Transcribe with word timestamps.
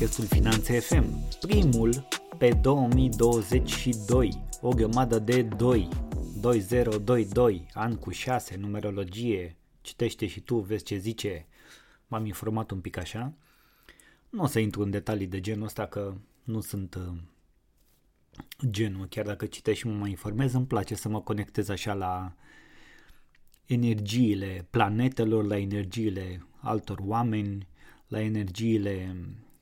podcastul 0.00 0.38
Finanțe 0.38 0.78
FM, 0.78 1.04
primul 1.40 2.08
pe 2.38 2.50
2022, 2.62 4.44
o 4.60 4.68
grămadă 4.68 5.18
de 5.18 5.42
2, 5.42 5.88
2022, 6.40 7.66
an 7.74 7.96
cu 7.96 8.10
6, 8.10 8.56
numerologie, 8.56 9.56
citește 9.80 10.26
și 10.26 10.40
tu, 10.40 10.58
vezi 10.58 10.84
ce 10.84 10.96
zice, 10.96 11.46
m-am 12.06 12.26
informat 12.26 12.70
un 12.70 12.80
pic 12.80 12.96
așa. 12.96 13.32
Nu 14.28 14.42
o 14.42 14.46
să 14.46 14.58
intru 14.58 14.82
în 14.82 14.90
detalii 14.90 15.26
de 15.26 15.40
genul 15.40 15.64
ăsta 15.64 15.86
că 15.86 16.14
nu 16.44 16.60
sunt 16.60 16.94
uh, 16.94 17.16
genul, 18.70 19.06
chiar 19.06 19.24
dacă 19.24 19.46
citesc 19.46 19.78
și 19.78 19.86
mă 19.86 19.94
mai 19.94 20.10
informez, 20.10 20.52
îmi 20.52 20.66
place 20.66 20.94
să 20.94 21.08
mă 21.08 21.20
conectez 21.20 21.68
așa 21.68 21.94
la 21.94 22.34
energiile 23.66 24.66
planetelor, 24.70 25.44
la 25.44 25.58
energiile 25.58 26.46
altor 26.60 26.98
oameni, 27.06 27.68
la 28.08 28.20
energiile 28.20 29.16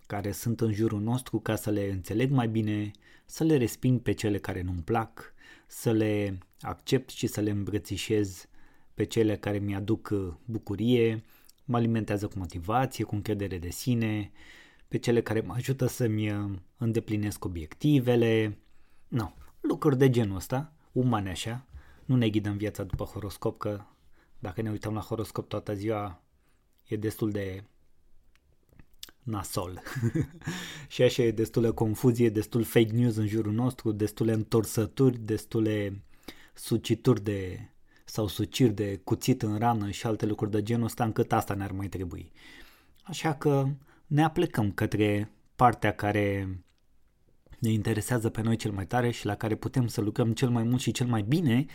care 0.08 0.32
sunt 0.32 0.60
în 0.60 0.72
jurul 0.72 1.00
nostru 1.00 1.38
ca 1.38 1.56
să 1.56 1.70
le 1.70 1.90
înțeleg 1.90 2.30
mai 2.30 2.48
bine, 2.48 2.90
să 3.24 3.44
le 3.44 3.56
resping 3.56 4.00
pe 4.00 4.12
cele 4.12 4.38
care 4.38 4.62
nu-mi 4.62 4.82
plac, 4.82 5.34
să 5.66 5.92
le 5.92 6.38
accept 6.60 7.10
și 7.10 7.26
să 7.26 7.40
le 7.40 7.50
îmbrățișez 7.50 8.48
pe 8.94 9.04
cele 9.04 9.36
care 9.36 9.58
mi-aduc 9.58 10.12
bucurie, 10.44 11.24
mă 11.64 11.76
alimentează 11.76 12.26
cu 12.26 12.38
motivație, 12.38 13.04
cu 13.04 13.14
încredere 13.14 13.58
de 13.58 13.70
sine, 13.70 14.30
pe 14.88 14.98
cele 14.98 15.22
care 15.22 15.41
mă 15.41 15.52
ajută 15.56 15.86
să-mi 15.86 16.61
îndeplinesc 16.77 17.44
obiectivele, 17.44 18.58
no, 19.08 19.33
lucruri 19.61 19.98
de 19.98 20.11
genul 20.11 20.36
ăsta, 20.36 20.72
umane 20.92 21.30
așa, 21.30 21.66
nu 22.05 22.16
ne 22.16 22.28
ghidăm 22.28 22.56
viața 22.56 22.83
după 22.83 23.05
horoscop, 23.05 23.58
că 23.58 23.80
dacă 24.38 24.62
ne 24.62 24.70
uităm 24.70 24.94
la 24.94 25.00
horoscop 25.00 25.48
toată 25.48 25.74
ziua 25.74 26.22
e 26.84 26.96
destul 26.96 27.30
de 27.30 27.64
nasol. 29.22 29.83
și 30.88 31.02
așa 31.02 31.22
e 31.22 31.30
destulă 31.30 31.72
confuzie, 31.72 32.28
destul 32.28 32.62
fake 32.62 32.92
news 32.92 33.16
în 33.16 33.27
jurul 33.27 33.52
nostru, 33.52 33.92
destule 33.92 34.33
întorsături, 34.33 35.19
destule 35.19 36.02
sucituri 36.55 37.22
de 37.22 37.69
sau 38.05 38.27
suciri 38.27 38.74
de 38.74 39.00
cuțit 39.05 39.42
în 39.42 39.58
rană 39.58 39.91
și 39.91 40.06
alte 40.06 40.27
lucruri 40.27 40.50
de 40.50 40.62
genul 40.62 40.84
ăsta 40.84 41.05
încât 41.05 41.33
asta 41.33 41.55
ne-ar 41.55 41.72
mai 41.72 41.89
trebui. 41.89 42.33
Așa 43.02 43.34
că 43.34 43.69
ne 44.06 44.24
aplecăm 44.24 44.72
către 44.72 45.30
partea 45.56 45.92
care 45.92 46.58
ne 47.58 47.70
interesează 47.70 48.30
pe 48.30 48.42
noi 48.42 48.56
cel 48.56 48.70
mai 48.70 48.86
tare 48.86 49.11
și 49.11 49.27
la 49.27 49.34
care 49.34 49.55
putem 49.55 49.86
să 49.86 50.00
lucrăm 50.00 50.33
cel 50.33 50.48
mai 50.48 50.62
mult 50.62 50.80
și 50.80 50.92
cel 50.92 51.06
mai 51.06 51.22
bine 51.22 51.66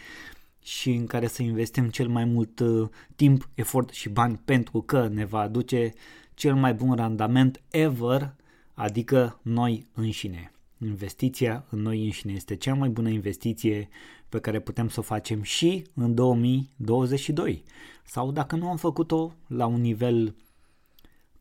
și 0.59 0.91
în 0.91 1.05
care 1.05 1.27
să 1.27 1.41
investim 1.41 1.89
cel 1.89 2.07
mai 2.07 2.25
mult 2.25 2.59
uh, 2.59 2.89
timp, 3.15 3.49
efort 3.53 3.89
și 3.89 4.09
bani 4.09 4.41
pentru 4.45 4.81
că 4.81 5.07
ne 5.07 5.25
va 5.25 5.39
aduce 5.39 5.91
cel 6.33 6.55
mai 6.55 6.73
bun 6.73 6.95
randament 6.95 7.61
ever, 7.69 8.35
adică 8.73 9.39
noi 9.41 9.87
înșine. 9.93 10.51
Investiția 10.77 11.65
în 11.69 11.81
noi 11.81 12.03
înșine 12.03 12.33
este 12.33 12.55
cea 12.55 12.73
mai 12.73 12.89
bună 12.89 13.09
investiție 13.09 13.89
pe 14.29 14.39
care 14.39 14.59
putem 14.59 14.89
să 14.89 14.99
o 14.99 15.03
facem 15.03 15.41
și 15.41 15.85
în 15.93 16.13
2022. 16.13 17.63
Sau 18.03 18.31
dacă 18.31 18.55
nu 18.55 18.69
am 18.69 18.77
făcut-o 18.77 19.33
la 19.47 19.65
un 19.65 19.81
nivel 19.81 20.35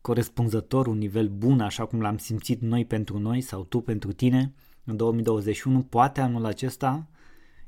corespunzător, 0.01 0.87
un 0.87 0.97
nivel 0.97 1.27
bun, 1.27 1.59
așa 1.59 1.85
cum 1.85 2.01
l-am 2.01 2.17
simțit 2.17 2.61
noi 2.61 2.85
pentru 2.85 3.19
noi 3.19 3.41
sau 3.41 3.63
tu 3.63 3.79
pentru 3.81 4.11
tine 4.11 4.53
în 4.83 4.97
2021, 4.97 5.81
poate 5.81 6.21
anul 6.21 6.45
acesta 6.45 7.07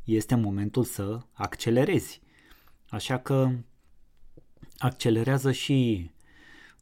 este 0.04 0.36
momentul 0.36 0.84
să 0.84 1.20
accelerezi. 1.34 2.22
Așa 2.90 3.18
că 3.18 3.52
accelerează 4.78 5.52
și 5.52 6.10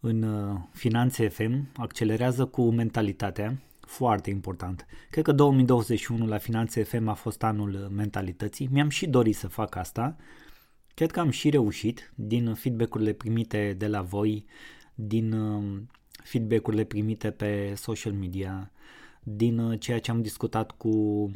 în 0.06 0.22
uh, 0.24 0.60
Finanțe 0.72 1.28
FM, 1.28 1.68
accelerează 1.76 2.46
cu 2.46 2.72
mentalitatea, 2.72 3.62
foarte 3.80 4.30
important. 4.30 4.86
Cred 5.10 5.24
că 5.24 5.32
2021 5.32 6.28
la 6.28 6.38
Finanțe 6.38 6.84
FM 6.84 7.08
a 7.08 7.14
fost 7.14 7.44
anul 7.44 7.92
mentalității. 7.96 8.70
Mi-am 8.72 8.90
și 8.90 9.08
dorit 9.08 9.36
să 9.36 9.48
fac 9.48 9.76
asta. 9.76 10.16
Cred 10.94 11.12
că 11.12 11.20
am 11.20 11.30
și 11.30 11.50
reușit 11.50 12.14
din 12.16 12.54
feedback-urile 12.54 13.14
primite 13.14 13.76
de 13.78 13.88
la 13.88 14.02
voi, 14.02 14.46
din 14.96 15.32
uh, 15.34 15.82
feedback-urile 16.24 16.84
primite 16.84 17.32
pe 17.32 17.74
social 17.76 18.14
media, 18.14 18.72
din 19.24 19.58
uh, 19.58 19.80
ceea 19.80 20.00
ce 20.00 20.12
am 20.12 20.22
discutat 20.22 20.72
cu 20.72 21.32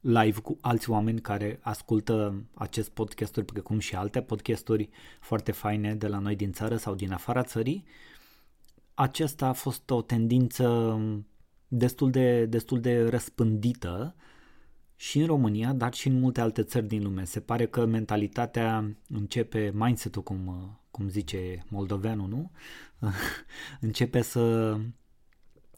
live 0.00 0.40
cu 0.40 0.58
alți 0.60 0.90
oameni 0.90 1.20
care 1.20 1.58
ascultă 1.62 2.44
acest 2.54 2.90
podcasturi 2.90 3.46
precum 3.46 3.78
și 3.78 3.94
alte 3.94 4.22
podcasturi 4.22 4.88
foarte 5.20 5.52
faine 5.52 5.94
de 5.94 6.06
la 6.06 6.18
noi 6.18 6.36
din 6.36 6.52
țară 6.52 6.76
sau 6.76 6.94
din 6.94 7.12
afara 7.12 7.42
țării. 7.42 7.84
Acesta 8.94 9.46
a 9.46 9.52
fost 9.52 9.90
o 9.90 10.02
tendință 10.02 10.98
destul 11.68 12.10
de, 12.10 12.46
destul 12.46 12.80
de 12.80 13.08
răspândită 13.08 14.14
și 14.96 15.18
în 15.18 15.26
România, 15.26 15.72
dar 15.72 15.94
și 15.94 16.08
în 16.08 16.18
multe 16.18 16.40
alte 16.40 16.62
țări 16.62 16.86
din 16.86 17.02
lume. 17.02 17.24
Se 17.24 17.40
pare 17.40 17.66
că 17.66 17.86
mentalitatea 17.86 18.96
începe, 19.08 19.70
mindset-ul, 19.74 20.22
cum, 20.22 20.70
cum 20.90 21.08
zice 21.08 21.64
moldoveanul, 21.68 22.28
nu? 22.28 22.50
începe 23.80 24.22
să 24.22 24.76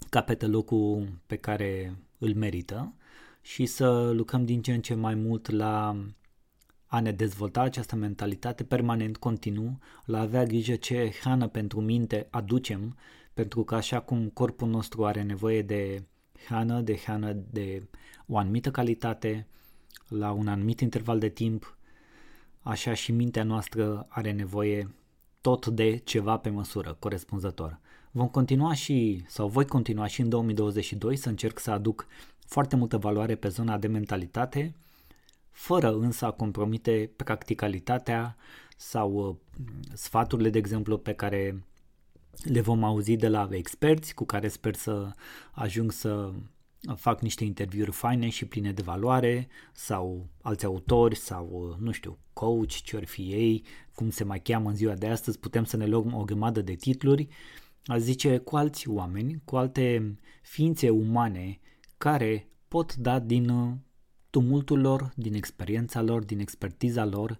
capete 0.09 0.47
locul 0.47 1.09
pe 1.26 1.36
care 1.36 1.97
îl 2.19 2.34
merită 2.34 2.94
și 3.50 3.66
să 3.66 4.10
lucrăm 4.10 4.44
din 4.44 4.62
ce 4.62 4.72
în 4.72 4.80
ce 4.80 4.94
mai 4.94 5.14
mult 5.14 5.50
la 5.50 5.96
a 6.86 7.00
ne 7.00 7.12
dezvolta 7.12 7.60
această 7.60 7.96
mentalitate 7.96 8.64
permanent, 8.64 9.16
continuu, 9.16 9.78
la 10.04 10.18
a 10.18 10.20
avea 10.20 10.44
grijă 10.44 10.74
ce 10.74 11.12
hrană 11.20 11.48
pentru 11.48 11.80
minte 11.80 12.26
aducem, 12.30 12.96
pentru 13.34 13.64
că 13.64 13.74
așa 13.74 14.00
cum 14.00 14.28
corpul 14.28 14.68
nostru 14.68 15.04
are 15.04 15.22
nevoie 15.22 15.62
de 15.62 16.04
hrană, 16.46 16.80
de 16.80 16.96
hrană 16.96 17.32
de 17.32 17.86
o 18.26 18.38
anumită 18.38 18.70
calitate, 18.70 19.46
la 20.08 20.30
un 20.30 20.48
anumit 20.48 20.80
interval 20.80 21.18
de 21.18 21.28
timp, 21.28 21.76
așa 22.60 22.94
și 22.94 23.12
mintea 23.12 23.44
noastră 23.44 24.06
are 24.08 24.32
nevoie 24.32 24.94
tot 25.40 25.66
de 25.66 25.96
ceva 25.96 26.36
pe 26.38 26.48
măsură, 26.48 26.96
corespunzător. 26.98 27.80
Vom 28.12 28.28
continua 28.28 28.75
și, 28.75 29.25
sau 29.26 29.48
voi 29.48 29.66
continua 29.66 30.06
și 30.06 30.21
în 30.21 30.28
2022 30.28 31.16
să 31.16 31.28
încerc 31.28 31.59
să 31.59 31.71
aduc 31.71 32.06
foarte 32.47 32.76
multă 32.76 32.98
valoare 32.98 33.34
pe 33.34 33.48
zona 33.48 33.78
de 33.78 33.87
mentalitate, 33.87 34.75
fără 35.50 35.93
însă 35.93 36.25
a 36.25 36.31
compromite 36.31 37.10
practicalitatea 37.16 38.37
sau 38.76 39.12
uh, 39.12 39.37
sfaturile, 39.94 40.50
de 40.50 40.59
exemplu, 40.59 40.98
pe 40.98 41.12
care 41.12 41.65
le 42.43 42.60
vom 42.60 42.84
auzi 42.84 43.16
de 43.16 43.28
la 43.28 43.48
experți 43.50 44.15
cu 44.15 44.25
care 44.25 44.48
sper 44.48 44.75
să 44.75 45.10
ajung 45.53 45.92
să 45.92 46.32
fac 46.97 47.21
niște 47.21 47.44
interviuri 47.44 47.91
faine 47.91 48.28
și 48.28 48.44
pline 48.44 48.72
de 48.72 48.82
valoare 48.82 49.48
sau 49.72 50.27
alți 50.42 50.65
autori 50.65 51.16
sau, 51.16 51.48
uh, 51.53 51.77
nu 51.78 51.91
știu, 51.91 52.19
coach, 52.32 52.69
ce 52.69 52.97
or 52.97 53.04
fi 53.04 53.22
ei, 53.22 53.65
cum 53.94 54.10
se 54.10 54.25
mai 54.25 54.41
cheamă 54.41 54.69
în 54.69 54.77
ziua 54.77 54.94
de 54.94 55.06
astăzi, 55.09 55.38
putem 55.38 55.65
să 55.65 55.77
ne 55.77 55.87
luăm 55.87 56.15
o 56.15 56.25
grămadă 56.25 56.62
de 56.62 56.75
titluri, 56.75 57.28
a 57.84 57.98
zice 57.98 58.38
cu 58.38 58.56
alți 58.56 58.88
oameni, 58.88 59.41
cu 59.44 59.56
alte 59.56 60.16
ființe 60.42 60.91
umane 60.91 61.60
care 61.98 62.48
pot 62.68 62.94
da 62.94 63.18
din 63.18 63.48
uh, 63.48 63.72
tumultul 64.30 64.80
lor, 64.80 65.12
din 65.16 65.34
experiența 65.34 66.02
lor, 66.02 66.24
din 66.24 66.38
expertiza 66.38 67.04
lor 67.04 67.38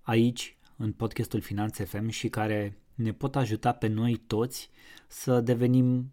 aici 0.00 0.56
în 0.76 0.92
podcastul 0.92 1.40
Finanțe 1.40 1.84
FM 1.84 2.08
și 2.08 2.28
care 2.28 2.78
ne 2.94 3.12
pot 3.12 3.36
ajuta 3.36 3.72
pe 3.72 3.86
noi 3.86 4.16
toți 4.16 4.70
să 5.08 5.40
devenim 5.40 6.12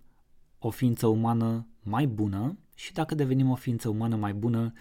o 0.59 0.69
ființă 0.69 1.07
umană 1.07 1.67
mai 1.83 2.07
bună 2.07 2.57
și 2.75 2.93
dacă 2.93 3.15
devenim 3.15 3.49
o 3.49 3.55
ființă 3.55 3.89
umană 3.89 4.15
mai 4.15 4.33
bună, 4.33 4.73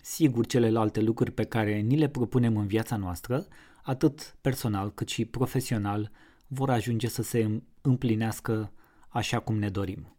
sigur 0.00 0.46
celelalte 0.46 1.00
lucruri 1.00 1.32
pe 1.32 1.44
care 1.44 1.78
ni 1.78 1.96
le 1.96 2.08
propunem 2.08 2.56
în 2.56 2.66
viața 2.66 2.96
noastră, 2.96 3.46
atât 3.82 4.36
personal 4.40 4.92
cât 4.92 5.08
și 5.08 5.24
profesional, 5.24 6.10
vor 6.46 6.70
ajunge 6.70 7.08
să 7.08 7.22
se 7.22 7.62
împlinească 7.80 8.72
așa 9.08 9.38
cum 9.38 9.58
ne 9.58 9.68
dorim. 9.68 10.16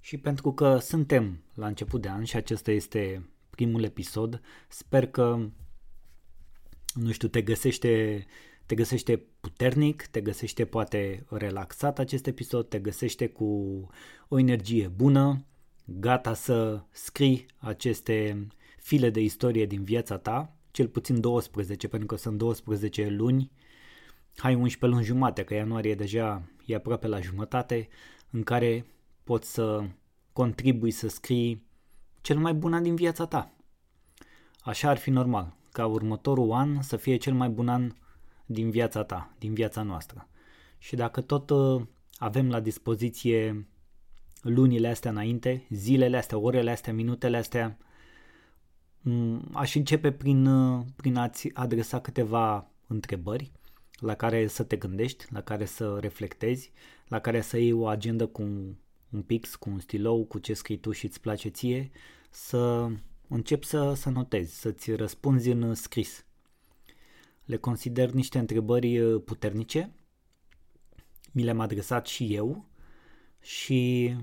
Și 0.00 0.16
pentru 0.16 0.52
că 0.52 0.78
suntem 0.78 1.42
la 1.54 1.66
început 1.66 2.00
de 2.00 2.08
an 2.08 2.24
și 2.24 2.36
acesta 2.36 2.70
este 2.70 3.30
primul 3.50 3.82
episod, 3.82 4.40
sper 4.68 5.06
că, 5.06 5.48
nu 6.94 7.10
știu, 7.12 7.28
te 7.28 7.42
găsește, 7.42 8.26
te 8.66 8.74
găsește 8.74 9.22
puternic, 9.40 10.06
te 10.06 10.20
găsește 10.20 10.64
poate 10.64 11.24
relaxat 11.28 11.98
acest 11.98 12.26
episod, 12.26 12.68
te 12.68 12.78
găsește 12.78 13.28
cu 13.28 13.44
o 14.28 14.38
energie 14.38 14.88
bună, 14.88 15.44
gata 15.84 16.34
să 16.34 16.82
scrii 16.90 17.46
aceste 17.58 18.46
file 18.78 19.10
de 19.10 19.20
istorie 19.20 19.66
din 19.66 19.82
viața 19.82 20.18
ta, 20.18 20.56
cel 20.70 20.88
puțin 20.88 21.20
12, 21.20 21.88
pentru 21.88 22.08
că 22.08 22.16
sunt 22.16 22.38
12 22.38 23.08
luni, 23.08 23.50
hai 24.38 24.54
11 24.54 24.86
luni 24.86 25.04
jumate, 25.04 25.44
că 25.44 25.54
ianuarie 25.54 25.94
deja 25.94 26.42
e 26.66 26.74
aproape 26.74 27.06
la 27.06 27.20
jumătate, 27.20 27.88
în 28.30 28.42
care 28.42 28.86
poți 29.24 29.52
să 29.52 29.84
contribui 30.32 30.90
să 30.90 31.08
scrii 31.08 31.66
cel 32.20 32.38
mai 32.38 32.54
bun 32.54 32.72
an 32.72 32.82
din 32.82 32.94
viața 32.94 33.26
ta. 33.26 33.52
Așa 34.60 34.88
ar 34.88 34.96
fi 34.96 35.10
normal, 35.10 35.56
ca 35.72 35.86
următorul 35.86 36.52
an 36.52 36.82
să 36.82 36.96
fie 36.96 37.16
cel 37.16 37.34
mai 37.34 37.48
bun 37.48 37.68
an 37.68 37.92
din 38.46 38.70
viața 38.70 39.04
ta, 39.04 39.34
din 39.38 39.54
viața 39.54 39.82
noastră. 39.82 40.28
Și 40.78 40.96
dacă 40.96 41.20
tot 41.20 41.50
uh, 41.50 41.82
avem 42.18 42.50
la 42.50 42.60
dispoziție 42.60 43.68
lunile 44.42 44.88
astea 44.88 45.10
înainte, 45.10 45.66
zilele 45.70 46.16
astea, 46.16 46.38
orele 46.38 46.70
astea, 46.70 46.92
minutele 46.92 47.36
astea, 47.36 47.78
mm, 49.00 49.48
aș 49.52 49.74
începe 49.74 50.12
prin, 50.12 50.46
uh, 50.46 50.84
prin 50.96 51.16
a-ți 51.16 51.50
adresa 51.54 52.00
câteva 52.00 52.70
întrebări 52.86 53.52
la 53.98 54.14
care 54.14 54.46
să 54.46 54.62
te 54.62 54.76
gândești, 54.76 55.24
la 55.32 55.40
care 55.40 55.64
să 55.64 55.98
reflectezi, 56.00 56.72
la 57.08 57.20
care 57.20 57.40
să 57.40 57.58
iei 57.58 57.72
o 57.72 57.86
agendă 57.86 58.26
cu 58.26 58.42
un 59.10 59.22
pix, 59.26 59.54
cu 59.54 59.70
un 59.70 59.80
stilou, 59.80 60.24
cu 60.24 60.38
ce 60.38 60.54
scrii 60.54 60.78
tu 60.78 60.92
și 60.92 61.04
îți 61.04 61.20
place 61.20 61.48
ție, 61.48 61.90
să 62.30 62.90
începi 63.28 63.66
să, 63.66 63.94
să 63.94 64.10
notezi, 64.10 64.60
să-ți 64.60 64.94
răspunzi 64.94 65.50
în 65.50 65.74
scris. 65.74 66.24
Le 67.44 67.56
consider 67.56 68.10
niște 68.10 68.38
întrebări 68.38 68.98
uh, 68.98 69.22
puternice, 69.24 69.92
mi 71.32 71.42
le-am 71.42 71.60
adresat 71.60 72.06
și 72.06 72.34
eu 72.34 72.64
și 73.40 74.14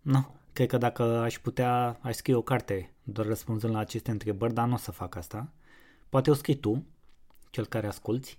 nu, 0.00 0.36
cred 0.52 0.68
că 0.68 0.78
dacă 0.78 1.02
aș 1.02 1.38
putea, 1.38 1.98
aș 2.00 2.14
scrie 2.14 2.34
o 2.34 2.42
carte 2.42 2.94
doar 3.02 3.26
răspunzând 3.26 3.72
la 3.72 3.78
aceste 3.78 4.10
întrebări, 4.10 4.54
dar 4.54 4.68
nu 4.68 4.74
o 4.74 4.76
să 4.76 4.90
fac 4.90 5.14
asta. 5.14 5.52
Poate 6.08 6.30
o 6.30 6.34
scrii 6.34 6.56
tu, 6.56 6.86
cel 7.50 7.66
care 7.66 7.86
asculti. 7.86 8.38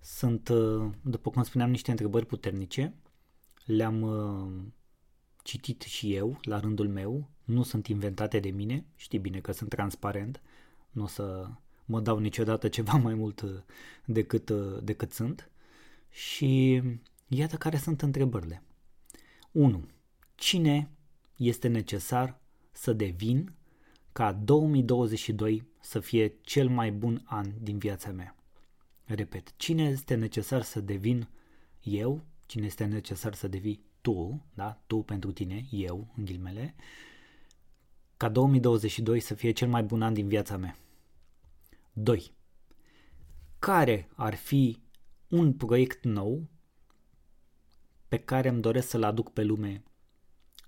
Sunt, 0.00 0.48
uh, 0.48 0.90
după 1.02 1.30
cum 1.30 1.42
spuneam, 1.42 1.70
niște 1.70 1.90
întrebări 1.90 2.26
puternice. 2.26 2.94
Le-am 3.64 4.02
uh, 4.02 4.64
citit 5.42 5.82
și 5.82 6.14
eu, 6.14 6.38
la 6.42 6.60
rândul 6.60 6.88
meu. 6.88 7.28
Nu 7.44 7.62
sunt 7.62 7.86
inventate 7.86 8.40
de 8.40 8.50
mine. 8.50 8.84
Știi 8.94 9.18
bine 9.18 9.40
că 9.40 9.52
sunt 9.52 9.68
transparent. 9.68 10.42
Nu 10.90 11.02
o 11.02 11.06
să 11.06 11.50
mă 11.84 12.00
dau 12.00 12.18
niciodată 12.18 12.68
ceva 12.68 12.92
mai 12.92 13.14
mult 13.14 13.40
uh, 13.40 13.50
decât, 14.04 14.50
decât 14.82 15.12
sunt. 15.12 15.50
Și 16.10 16.82
iată 17.28 17.56
care 17.56 17.76
sunt 17.76 18.02
întrebările. 18.02 18.62
1. 19.52 19.88
Cine 20.34 20.90
este 21.36 21.68
necesar 21.68 22.40
să 22.72 22.92
devin 22.92 23.54
ca 24.12 24.32
2022 24.32 25.66
să 25.80 26.00
fie 26.00 26.34
cel 26.40 26.68
mai 26.68 26.92
bun 26.92 27.22
an 27.24 27.52
din 27.60 27.78
viața 27.78 28.10
mea? 28.10 28.36
Repet, 29.06 29.56
cine 29.56 29.82
este 29.82 30.14
necesar 30.14 30.62
să 30.62 30.80
devin 30.80 31.28
eu, 31.82 32.24
cine 32.46 32.66
este 32.66 32.84
necesar 32.84 33.34
să 33.34 33.48
devii 33.48 33.84
tu, 34.00 34.46
da, 34.54 34.82
tu 34.86 35.02
pentru 35.02 35.32
tine, 35.32 35.66
eu, 35.70 36.12
în 36.16 36.24
ghilmele, 36.24 36.74
ca 38.16 38.28
2022 38.28 39.20
să 39.20 39.34
fie 39.34 39.50
cel 39.50 39.68
mai 39.68 39.82
bun 39.82 40.02
an 40.02 40.14
din 40.14 40.28
viața 40.28 40.56
mea. 40.56 40.76
2. 41.92 42.32
Care 43.58 44.08
ar 44.14 44.34
fi 44.34 44.78
un 45.28 45.52
proiect 45.52 46.04
nou 46.04 46.48
pe 48.08 48.18
care 48.18 48.48
îmi 48.48 48.60
doresc 48.60 48.88
să-l 48.88 49.02
aduc 49.02 49.32
pe 49.32 49.42
lume 49.42 49.82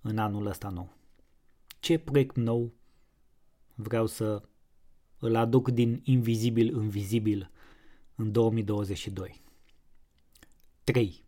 în 0.03 0.19
anul 0.19 0.47
ăsta 0.47 0.69
nou? 0.69 0.97
Ce 1.81 1.99
proiect 1.99 2.37
nou 2.37 2.73
vreau 3.75 4.07
să 4.07 4.43
îl 5.19 5.37
aduc 5.37 5.71
din 5.71 6.01
invizibil 6.05 6.77
în 6.77 6.89
vizibil 6.89 7.51
în 8.19 8.33
2022? 8.33 9.43
3. 10.85 11.25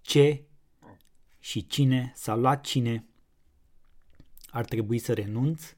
Ce 0.00 0.44
și 1.38 1.66
cine 1.66 2.12
sau 2.14 2.40
la 2.40 2.56
cine 2.56 3.06
ar 4.46 4.64
trebui 4.64 4.98
să 4.98 5.12
renunț 5.12 5.76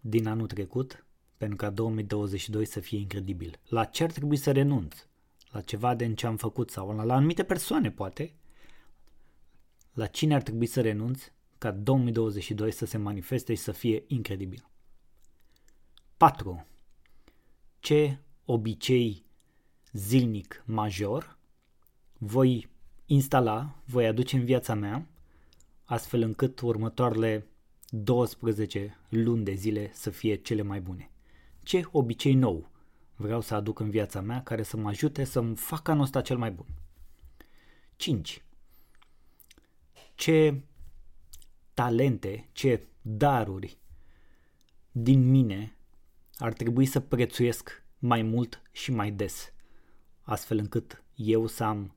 din 0.00 0.26
anul 0.26 0.46
trecut 0.46 1.06
pentru 1.36 1.56
ca 1.56 1.70
2022 1.70 2.64
să 2.64 2.80
fie 2.80 2.98
incredibil? 2.98 3.60
La 3.68 3.84
ce 3.84 4.04
ar 4.04 4.10
trebui 4.10 4.36
să 4.36 4.52
renunț? 4.52 5.06
La 5.50 5.60
ceva 5.60 5.94
din 5.94 6.14
ce 6.14 6.26
am 6.26 6.36
făcut 6.36 6.70
sau 6.70 6.94
la, 6.94 7.02
la 7.02 7.14
anumite 7.14 7.44
persoane 7.44 7.90
poate? 7.90 8.34
La 9.92 10.06
cine 10.06 10.34
ar 10.34 10.42
trebui 10.42 10.66
să 10.66 10.80
renunț 10.80 11.22
ca 11.58 11.70
2022 11.70 12.72
să 12.72 12.86
se 12.86 12.98
manifeste 12.98 13.54
și 13.54 13.62
să 13.62 13.72
fie 13.72 14.04
incredibil? 14.06 14.68
4. 16.16 16.66
Ce 17.78 18.18
obicei 18.50 19.24
zilnic 19.92 20.62
major 20.66 21.38
voi 22.18 22.68
instala, 23.06 23.82
voi 23.84 24.06
aduce 24.06 24.36
în 24.36 24.44
viața 24.44 24.74
mea, 24.74 25.06
astfel 25.84 26.22
încât 26.22 26.60
următoarele 26.60 27.46
12 27.88 28.98
luni 29.08 29.44
de 29.44 29.54
zile 29.54 29.90
să 29.92 30.10
fie 30.10 30.34
cele 30.34 30.62
mai 30.62 30.80
bune. 30.80 31.10
Ce 31.62 31.82
obicei 31.90 32.34
nou 32.34 32.70
vreau 33.16 33.40
să 33.40 33.54
aduc 33.54 33.78
în 33.78 33.90
viața 33.90 34.20
mea 34.20 34.42
care 34.42 34.62
să 34.62 34.76
mă 34.76 34.88
ajute 34.88 35.24
să-mi 35.24 35.56
fac 35.56 35.88
anul 35.88 36.02
ăsta 36.02 36.20
cel 36.20 36.38
mai 36.38 36.50
bun. 36.50 36.66
5. 37.96 38.44
Ce 40.14 40.60
talente, 41.74 42.48
ce 42.52 42.86
daruri 43.02 43.78
din 44.92 45.30
mine 45.30 45.76
ar 46.36 46.52
trebui 46.52 46.86
să 46.86 47.00
prețuiesc 47.00 47.86
mai 47.98 48.22
mult 48.22 48.62
și 48.72 48.90
mai 48.90 49.10
des, 49.10 49.52
astfel 50.22 50.58
încât 50.58 51.02
eu 51.14 51.46
să 51.46 51.64
am 51.64 51.94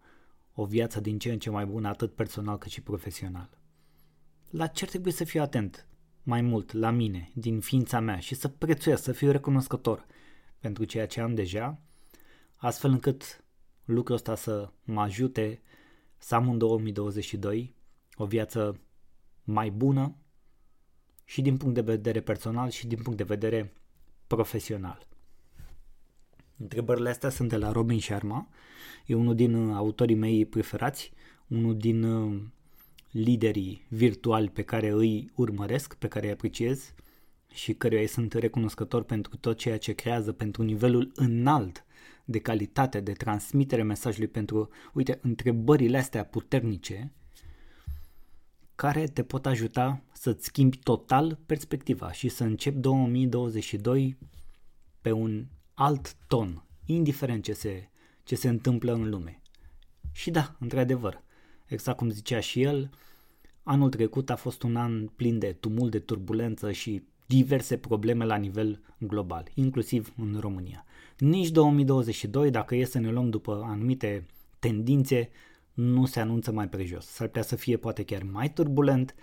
o 0.54 0.66
viață 0.66 1.00
din 1.00 1.20
ce 1.20 1.32
în 1.32 1.40
ce 1.40 1.50
mai 1.50 1.66
bună, 1.66 1.88
atât 1.88 2.14
personal 2.14 2.58
cât 2.58 2.72
și 2.72 2.82
profesional. 2.82 3.50
La 4.50 4.68
ce 4.68 4.84
ar 4.84 4.90
trebui 4.90 5.12
să 5.12 5.24
fiu 5.24 5.42
atent 5.42 5.88
mai 6.24 6.42
mult 6.42 6.72
la 6.72 6.90
mine, 6.90 7.32
din 7.34 7.60
ființa 7.60 8.00
mea 8.00 8.20
și 8.20 8.36
să 8.36 8.48
prețuiesc, 8.48 9.04
să 9.04 9.12
fiu 9.12 9.32
recunoscător 9.32 10.06
pentru 10.60 10.84
ceea 10.84 11.08
ce 11.08 11.22
am 11.22 11.36
deja, 11.36 11.82
astfel 12.56 12.92
încât 12.92 13.44
lucrul 13.86 14.16
ăsta 14.16 14.36
să 14.36 14.72
mă 14.84 15.02
ajute 15.02 15.62
să 16.18 16.36
am 16.36 16.50
în 16.50 16.58
2022 16.58 17.76
o 18.16 18.26
viață 18.26 18.80
mai 19.44 19.70
bună 19.70 20.16
și 21.26 21.42
din 21.42 21.58
punct 21.58 21.76
de 21.76 21.82
vedere 21.82 22.22
personal 22.22 22.70
și 22.70 22.88
din 22.88 23.02
punct 23.02 23.18
de 23.18 23.24
vedere 23.24 23.74
profesional. 24.28 25.08
Întrebările 26.62 27.10
astea 27.10 27.30
sunt 27.30 27.50
de 27.50 27.58
la 27.58 27.72
Robin 27.72 28.00
Sharma, 28.00 28.48
e 29.06 29.14
unul 29.14 29.36
din 29.36 29.54
uh, 29.54 29.76
autorii 29.76 30.16
mei 30.16 30.46
preferați, 30.46 31.12
unul 31.48 31.78
din 31.78 32.04
uh, 32.04 32.42
liderii 33.12 33.86
virtuali 33.90 34.50
pe 34.50 34.62
care 34.62 34.90
îi 34.90 35.32
urmăresc, 35.36 35.96
pe 35.96 36.08
care 36.08 36.26
îi 36.26 36.32
apreciez 36.32 36.94
și 37.54 37.74
căruia 37.74 38.02
îi 38.02 38.08
sunt 38.08 38.34
recunoscător 38.34 39.04
pentru 39.04 39.38
tot 39.38 39.58
ceea 39.58 39.78
ce 39.78 39.94
creează, 39.94 40.32
pentru 40.32 40.64
nivelul 40.64 41.12
înalt 41.16 41.86
de 42.26 42.40
calitate, 42.40 43.00
de 43.00 43.12
transmitere 43.12 43.84
mesajului, 43.84 44.28
pentru, 44.28 44.70
uite, 44.94 45.20
întrebările 45.22 45.98
astea 45.98 46.26
puternice 46.26 47.12
care 48.76 49.06
te 49.06 49.24
pot 49.24 49.46
ajuta 49.46 50.04
să-ți 50.12 50.46
schimbi 50.46 50.78
total 50.78 51.40
perspectiva 51.46 52.12
și 52.12 52.30
să 52.30 52.44
începi 52.44 52.78
2022 52.78 54.18
pe 55.02 55.12
un 55.12 55.46
alt 55.82 56.16
ton, 56.28 56.64
indiferent 56.86 57.44
ce 57.44 57.54
se, 57.54 57.90
ce 58.24 58.36
se 58.36 58.50
întâmplă 58.50 58.94
în 58.94 59.10
lume. 59.10 59.42
Și 60.12 60.32
da, 60.32 60.56
într-adevăr, 60.60 61.24
exact 61.66 61.98
cum 61.98 62.10
zicea 62.10 62.40
și 62.40 62.62
el, 62.62 62.90
anul 63.64 63.90
trecut 63.90 64.30
a 64.30 64.36
fost 64.36 64.64
un 64.64 64.76
an 64.76 65.08
plin 65.08 65.40
de 65.40 65.56
tumult, 65.60 65.92
de 65.92 66.00
turbulență 66.00 66.72
și 66.72 67.04
diverse 67.26 67.78
probleme 67.78 68.26
la 68.26 68.36
nivel 68.36 68.82
global, 68.98 69.48
inclusiv 69.54 70.14
în 70.18 70.38
România. 70.40 70.86
Nici 71.18 71.50
2022, 71.50 72.50
dacă 72.50 72.76
e 72.76 72.86
să 72.86 73.00
ne 73.00 73.12
luăm 73.12 73.30
după 73.30 73.62
anumite 73.66 74.26
tendințe, 74.60 75.30
nu 75.74 76.06
se 76.06 76.20
anunță 76.20 76.52
mai 76.52 76.70
prejos. 76.70 77.06
S-ar 77.06 77.28
putea 77.28 77.42
să 77.42 77.56
fie 77.56 77.78
poate 77.78 78.04
chiar 78.04 78.24
mai 78.24 78.54
turbulent, 78.54 79.16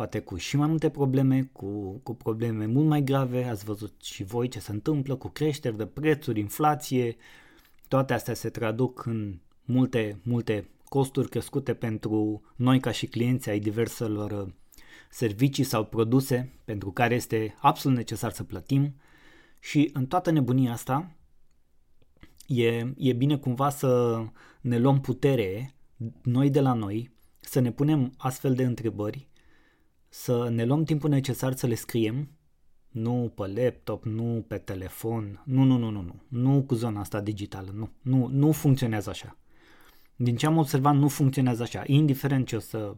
poate 0.00 0.20
cu 0.20 0.36
și 0.36 0.56
mai 0.56 0.68
multe 0.68 0.90
probleme, 0.90 1.48
cu, 1.52 2.00
cu 2.02 2.14
probleme 2.14 2.66
mult 2.66 2.86
mai 2.86 3.02
grave, 3.02 3.44
ați 3.44 3.64
văzut 3.64 4.02
și 4.02 4.24
voi 4.24 4.48
ce 4.48 4.60
se 4.60 4.72
întâmplă 4.72 5.16
cu 5.16 5.28
creșteri 5.28 5.76
de 5.76 5.86
prețuri, 5.86 6.40
inflație, 6.40 7.16
toate 7.88 8.12
astea 8.12 8.34
se 8.34 8.48
traduc 8.48 9.06
în 9.06 9.38
multe, 9.64 10.20
multe 10.22 10.68
costuri 10.84 11.28
crescute 11.28 11.74
pentru 11.74 12.42
noi 12.56 12.80
ca 12.80 12.90
și 12.90 13.06
clienți 13.06 13.50
ai 13.50 13.58
diverselor 13.58 14.30
uh, 14.30 14.52
servicii 15.10 15.64
sau 15.64 15.84
produse 15.84 16.52
pentru 16.64 16.90
care 16.90 17.14
este 17.14 17.54
absolut 17.58 17.96
necesar 17.96 18.30
să 18.30 18.44
plătim. 18.44 18.94
Și 19.58 19.90
în 19.92 20.06
toată 20.06 20.30
nebunia 20.30 20.72
asta 20.72 21.10
e, 22.46 22.92
e 22.96 23.12
bine 23.12 23.38
cumva 23.38 23.68
să 23.68 24.22
ne 24.60 24.78
luăm 24.78 25.00
putere 25.00 25.74
noi 26.22 26.50
de 26.50 26.60
la 26.60 26.72
noi, 26.72 27.10
să 27.40 27.60
ne 27.60 27.72
punem 27.72 28.12
astfel 28.16 28.54
de 28.54 28.64
întrebări, 28.64 29.28
să 30.12 30.48
ne 30.48 30.64
luăm 30.64 30.84
timpul 30.84 31.10
necesar 31.10 31.56
să 31.56 31.66
le 31.66 31.74
scriem, 31.74 32.28
nu 32.88 33.32
pe 33.34 33.46
laptop, 33.46 34.04
nu 34.04 34.44
pe 34.48 34.58
telefon, 34.58 35.42
nu, 35.44 35.62
nu, 35.62 35.76
nu, 35.76 35.90
nu, 35.90 36.02
nu, 36.02 36.22
nu 36.28 36.62
cu 36.62 36.74
zona 36.74 37.00
asta 37.00 37.20
digitală, 37.20 37.70
nu, 37.74 37.90
nu, 38.02 38.26
nu 38.26 38.52
funcționează 38.52 39.10
așa. 39.10 39.36
Din 40.16 40.36
ce 40.36 40.46
am 40.46 40.56
observat, 40.56 40.96
nu 40.96 41.08
funcționează 41.08 41.62
așa. 41.62 41.82
Indiferent 41.86 42.46
ce 42.46 42.56
o 42.56 42.58
să 42.58 42.96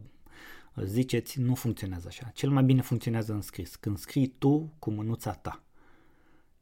ziceți, 0.83 1.39
nu 1.39 1.55
funcționează 1.55 2.07
așa. 2.07 2.31
Cel 2.33 2.49
mai 2.49 2.63
bine 2.63 2.81
funcționează 2.81 3.33
în 3.33 3.41
scris. 3.41 3.75
Când 3.75 3.97
scrii 3.97 4.27
tu 4.27 4.73
cu 4.79 4.91
mânuța 4.91 5.31
ta. 5.31 5.63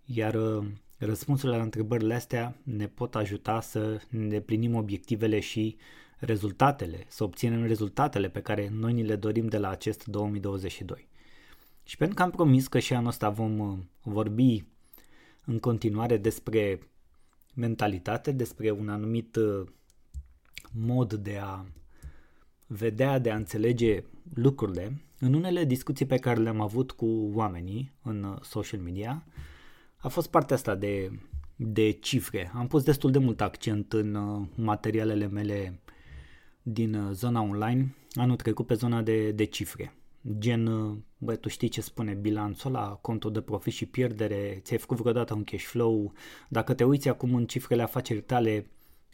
Iar 0.05 0.35
uh, 0.35 0.67
răspunsurile 0.97 1.57
la 1.57 1.63
întrebările 1.63 2.13
astea 2.13 2.55
ne 2.63 2.87
pot 2.87 3.15
ajuta 3.15 3.61
să 3.61 4.01
ne 4.09 4.39
plinim 4.39 4.75
obiectivele 4.75 5.39
și 5.39 5.77
rezultatele, 6.21 7.05
să 7.07 7.23
obținem 7.23 7.65
rezultatele 7.65 8.29
pe 8.29 8.41
care 8.41 8.69
noi 8.73 8.93
ni 8.93 9.03
le 9.03 9.15
dorim 9.15 9.47
de 9.47 9.57
la 9.57 9.69
acest 9.69 10.05
2022. 10.05 11.07
Și 11.83 11.97
pentru 11.97 12.15
că 12.15 12.21
am 12.21 12.29
promis 12.29 12.67
că 12.67 12.79
și 12.79 12.93
anul 12.93 13.07
ăsta 13.07 13.29
vom 13.29 13.59
uh, 13.59 13.77
vorbi 14.03 14.63
în 15.45 15.59
continuare 15.59 16.17
despre 16.17 16.79
mentalitate, 17.53 18.31
despre 18.31 18.71
un 18.71 18.89
anumit 18.89 19.35
uh, 19.35 19.67
mod 20.71 21.13
de 21.13 21.37
a 21.37 21.65
vedea, 22.67 23.19
de 23.19 23.31
a 23.31 23.35
înțelege 23.35 24.03
lucrurile, 24.33 25.01
în 25.19 25.33
unele 25.33 25.65
discuții 25.65 26.05
pe 26.05 26.17
care 26.17 26.39
le-am 26.39 26.61
avut 26.61 26.91
cu 26.91 27.31
oamenii 27.33 27.91
în 28.03 28.23
uh, 28.23 28.37
social 28.41 28.79
media, 28.79 29.25
a 29.97 30.07
fost 30.07 30.29
partea 30.29 30.55
asta 30.55 30.75
de, 30.75 31.19
de 31.55 31.91
cifre. 31.91 32.51
Am 32.53 32.67
pus 32.67 32.83
destul 32.83 33.11
de 33.11 33.17
mult 33.17 33.41
accent 33.41 33.93
în 33.93 34.17
materialele 34.55 35.27
mele 35.27 35.79
din 36.63 37.09
zona 37.11 37.41
online 37.41 37.95
anul 38.13 38.35
trecut 38.35 38.65
pe 38.65 38.73
zona 38.73 39.01
de, 39.01 39.31
de 39.31 39.43
cifre. 39.43 39.93
Gen, 40.37 40.65
băi, 41.17 41.37
tu 41.37 41.49
știi 41.49 41.67
ce 41.67 41.81
spune 41.81 42.13
bilanțul 42.13 42.71
la 42.71 42.97
contul 43.01 43.31
de 43.31 43.41
profit 43.41 43.73
și 43.73 43.85
pierdere, 43.85 44.59
ți-ai 44.63 44.79
făcut 44.79 44.97
vreodată 44.97 45.33
un 45.33 45.43
cash 45.43 45.63
flow, 45.63 46.13
dacă 46.49 46.73
te 46.73 46.83
uiți 46.83 47.09
acum 47.09 47.35
în 47.35 47.45
cifrele 47.45 47.81
afacerii 47.81 48.21
tale, 48.21 48.67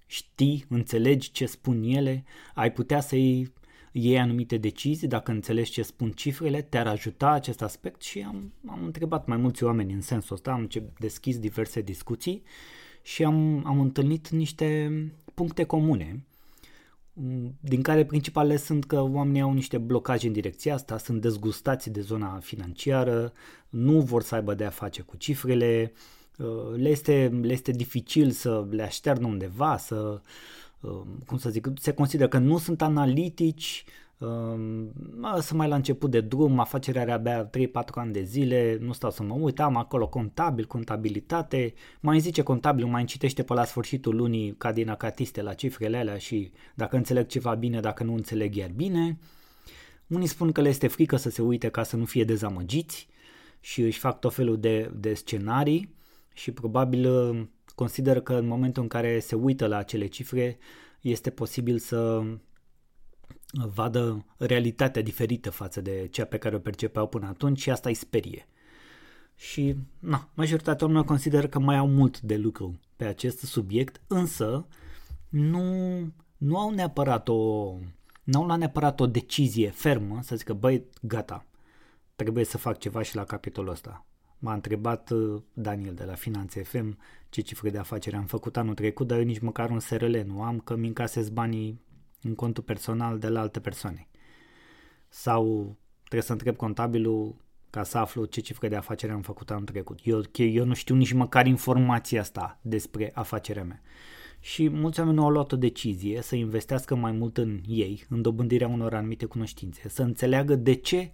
știi, 0.06 0.66
înțelegi 0.70 1.32
ce 1.32 1.46
spun 1.46 1.84
ele, 1.84 2.24
ai 2.54 2.72
putea 2.72 3.00
să 3.00 3.16
iei, 3.16 3.54
iei 3.92 4.20
anumite 4.20 4.58
decizii, 4.58 5.08
dacă 5.08 5.32
înțelegi 5.32 5.72
ce 5.72 5.82
spun 5.82 6.12
cifrele, 6.12 6.62
te-ar 6.62 6.88
ajuta 6.88 7.30
acest 7.30 7.62
aspect? 7.62 8.02
Și 8.02 8.22
am, 8.22 8.54
am 8.66 8.84
întrebat 8.84 9.28
mai 9.28 9.38
mulți 9.38 9.64
oameni 9.64 9.94
în 9.94 10.02
sensul 10.02 10.36
ăsta, 10.36 10.52
am 10.52 10.70
deschis 11.00 11.40
diverse 11.40 11.82
discuții 11.82 12.44
și 13.02 13.24
am, 13.24 13.66
am 13.66 13.80
întâlnit 13.80 14.30
niște 14.30 14.92
puncte 15.34 15.64
comune 15.64 16.26
din 17.60 17.82
care 17.82 18.06
principalele 18.06 18.58
sunt 18.58 18.86
că 18.86 19.02
oamenii 19.02 19.42
au 19.42 19.54
niște 19.54 19.78
blocaje 19.78 20.28
în 20.28 20.34
direcția 20.34 20.74
asta, 20.74 20.98
sunt 20.98 21.22
dezgustați 21.22 21.90
de 21.90 22.02
zona 22.02 22.40
financiară, 22.40 23.34
nu 23.70 24.02
vor 24.02 24.24
să 24.24 24.36
aibă 24.36 24.54
de 24.54 24.66
a 24.66 24.70
face 24.70 25.02
cu 25.02 25.18
cifrele, 25.18 25.94
uh, 26.38 26.76
le 26.76 26.90
este, 26.90 27.40
le 27.42 27.52
este 27.52 27.72
dificil 27.72 28.32
să 28.32 28.68
le 28.70 28.84
aștearnă 28.84 29.28
undeva, 29.28 29.78
să, 29.78 30.22
uh, 30.80 31.02
cum 31.26 31.38
să 31.38 31.50
zic, 31.50 31.68
se 31.80 31.94
consideră 31.94 32.30
că 32.30 32.38
nu 32.38 32.58
sunt 32.58 32.82
analitici, 32.82 33.86
sunt 35.40 35.52
mai 35.52 35.68
la 35.68 35.76
început 35.76 36.12
de 36.12 36.22
drum, 36.22 36.60
afacerea 36.60 37.02
are 37.02 37.12
abia 37.12 37.50
3-4 37.50 37.50
ani 37.94 38.14
de 38.14 38.22
zile, 38.22 38.78
nu 38.82 38.92
stau 38.92 39.12
să 39.12 39.24
mă 39.24 39.34
uit, 39.34 39.60
am 39.60 39.76
acolo 39.76 40.08
contabil, 40.08 40.66
contabilitate, 40.66 41.74
mai 42.00 42.20
zice 42.20 42.42
contabilul, 42.42 42.90
mai 42.90 43.06
citește 43.06 43.44
pe 43.44 43.54
la 43.54 43.66
sfârșitul 43.66 44.16
lunii 44.16 44.56
ca 44.58 44.72
din 44.72 44.90
acatiste 44.90 45.42
la 45.42 45.54
cifrele 45.54 45.98
alea 45.98 46.18
și 46.18 46.52
dacă 46.76 46.96
înțeleg 46.96 47.28
ceva 47.28 47.54
bine, 47.54 47.80
dacă 47.80 48.04
nu 48.04 48.14
înțeleg 48.14 48.56
iar 48.56 48.72
bine. 48.76 49.18
Unii 50.08 50.28
spun 50.28 50.52
că 50.52 50.62
le 50.62 50.70
este 50.70 50.88
frică 50.88 51.16
să 51.16 51.30
se 51.30 51.42
uite 51.42 51.70
ca 51.70 51.84
să 51.84 51.96
nu 51.96 52.06
fie 52.06 52.24
dezamăgiți 52.24 53.08
și 53.60 53.82
își 53.82 54.00
fac 54.00 54.20
tot 54.20 54.34
felul 54.34 54.60
de, 54.60 54.92
de 54.96 55.14
scenarii 55.14 55.96
și 56.34 56.52
probabil 56.52 57.12
uh, 57.12 57.46
consideră 57.76 58.22
că 58.22 58.34
în 58.34 58.48
momentul 58.48 58.82
în 58.82 58.88
care 58.88 59.20
se 59.20 59.36
uită 59.36 59.68
la 59.68 59.78
acele 59.78 60.08
cifre 60.08 60.58
este 61.02 61.30
posibil 61.30 61.78
să 61.78 62.24
vadă 63.52 64.26
realitatea 64.38 65.02
diferită 65.02 65.50
față 65.50 65.82
de 65.82 66.08
cea 66.12 66.26
pe 66.26 66.38
care 66.38 66.56
o 66.56 66.60
percepeau 66.60 67.08
până 67.08 67.28
atunci 67.28 67.60
și 67.60 67.70
asta 67.70 67.90
îi 67.90 67.96
sperie. 67.96 68.48
Și, 69.36 69.76
na, 70.00 70.30
majoritatea 70.34 70.86
oamenilor 70.86 71.10
consideră 71.10 71.48
că 71.48 71.60
mai 71.60 71.78
au 71.78 71.88
mult 71.88 72.20
de 72.22 72.38
lucru 72.38 72.80
pe 72.96 73.06
acest 73.06 73.40
subiect, 73.40 74.02
însă 74.08 74.68
nu, 75.30 75.98
nu 76.38 76.58
au 76.58 76.70
neapărat 76.70 77.28
o, 77.28 77.74
nu 78.24 78.40
au 78.40 78.48
la 78.48 78.56
neapărat 78.56 79.00
o 79.00 79.08
decizie 79.08 79.70
fermă 79.70 80.20
să 80.22 80.36
zică, 80.36 80.54
băi, 80.54 80.84
gata, 81.02 81.46
trebuie 82.16 82.44
să 82.44 82.58
fac 82.58 82.78
ceva 82.78 83.02
și 83.02 83.16
la 83.16 83.24
capitolul 83.24 83.72
ăsta. 83.72 84.06
M-a 84.40 84.54
întrebat 84.54 85.10
uh, 85.10 85.42
Daniel 85.54 85.94
de 85.94 86.04
la 86.04 86.14
Finanțe 86.14 86.64
FM 86.64 86.98
ce 87.30 87.42
cifre 87.42 87.70
de 87.70 87.78
afaceri 87.78 88.16
am 88.16 88.26
făcut 88.26 88.58
anul 88.58 88.74
trecut, 88.74 89.08
dar 89.08 89.18
eu 89.18 89.24
nici 89.24 89.40
măcar 89.40 89.70
un 89.70 89.80
SRL 89.80 90.18
nu 90.26 90.44
am, 90.44 90.60
că 90.60 90.76
mi 90.76 90.88
încasez 90.88 91.30
banii 91.30 91.82
în 92.22 92.36
contul 92.36 92.64
personal 92.64 93.20
de 93.20 93.28
la 93.28 93.40
alte 93.40 93.60
persoane. 93.60 94.08
Sau 95.08 95.76
trebuie 96.04 96.22
să 96.22 96.32
întreb 96.32 96.56
contabilul 96.56 97.36
ca 97.70 97.84
să 97.84 97.98
aflu 97.98 98.26
ce 98.26 98.42
cifre 98.42 98.68
de 98.68 98.76
afacere 98.76 99.12
am 99.12 99.22
făcut 99.22 99.52
anul 99.52 99.64
trecut. 99.64 100.00
Eu, 100.04 100.22
eu 100.36 100.66
nu 100.66 100.74
știu 100.74 100.96
nici 100.96 101.14
măcar 101.14 101.46
informația 101.46 102.22
asta 102.22 102.60
despre 102.62 103.12
afacerea 103.14 103.64
mea. 103.64 103.82
Și 104.40 104.70
mulți 104.70 105.00
oameni 105.00 105.20
au 105.20 105.30
luat 105.30 105.52
o 105.52 105.56
decizie 105.56 106.22
să 106.22 106.36
investească 106.36 106.96
mai 106.96 107.12
mult 107.12 107.38
în 107.38 107.62
ei, 107.68 108.06
în 108.10 108.22
dobândirea 108.22 108.68
unor 108.68 108.94
anumite 108.94 109.26
cunoștințe, 109.26 109.90
să 109.90 110.02
înțeleagă 110.02 110.56
de 110.56 110.74
ce 110.74 111.12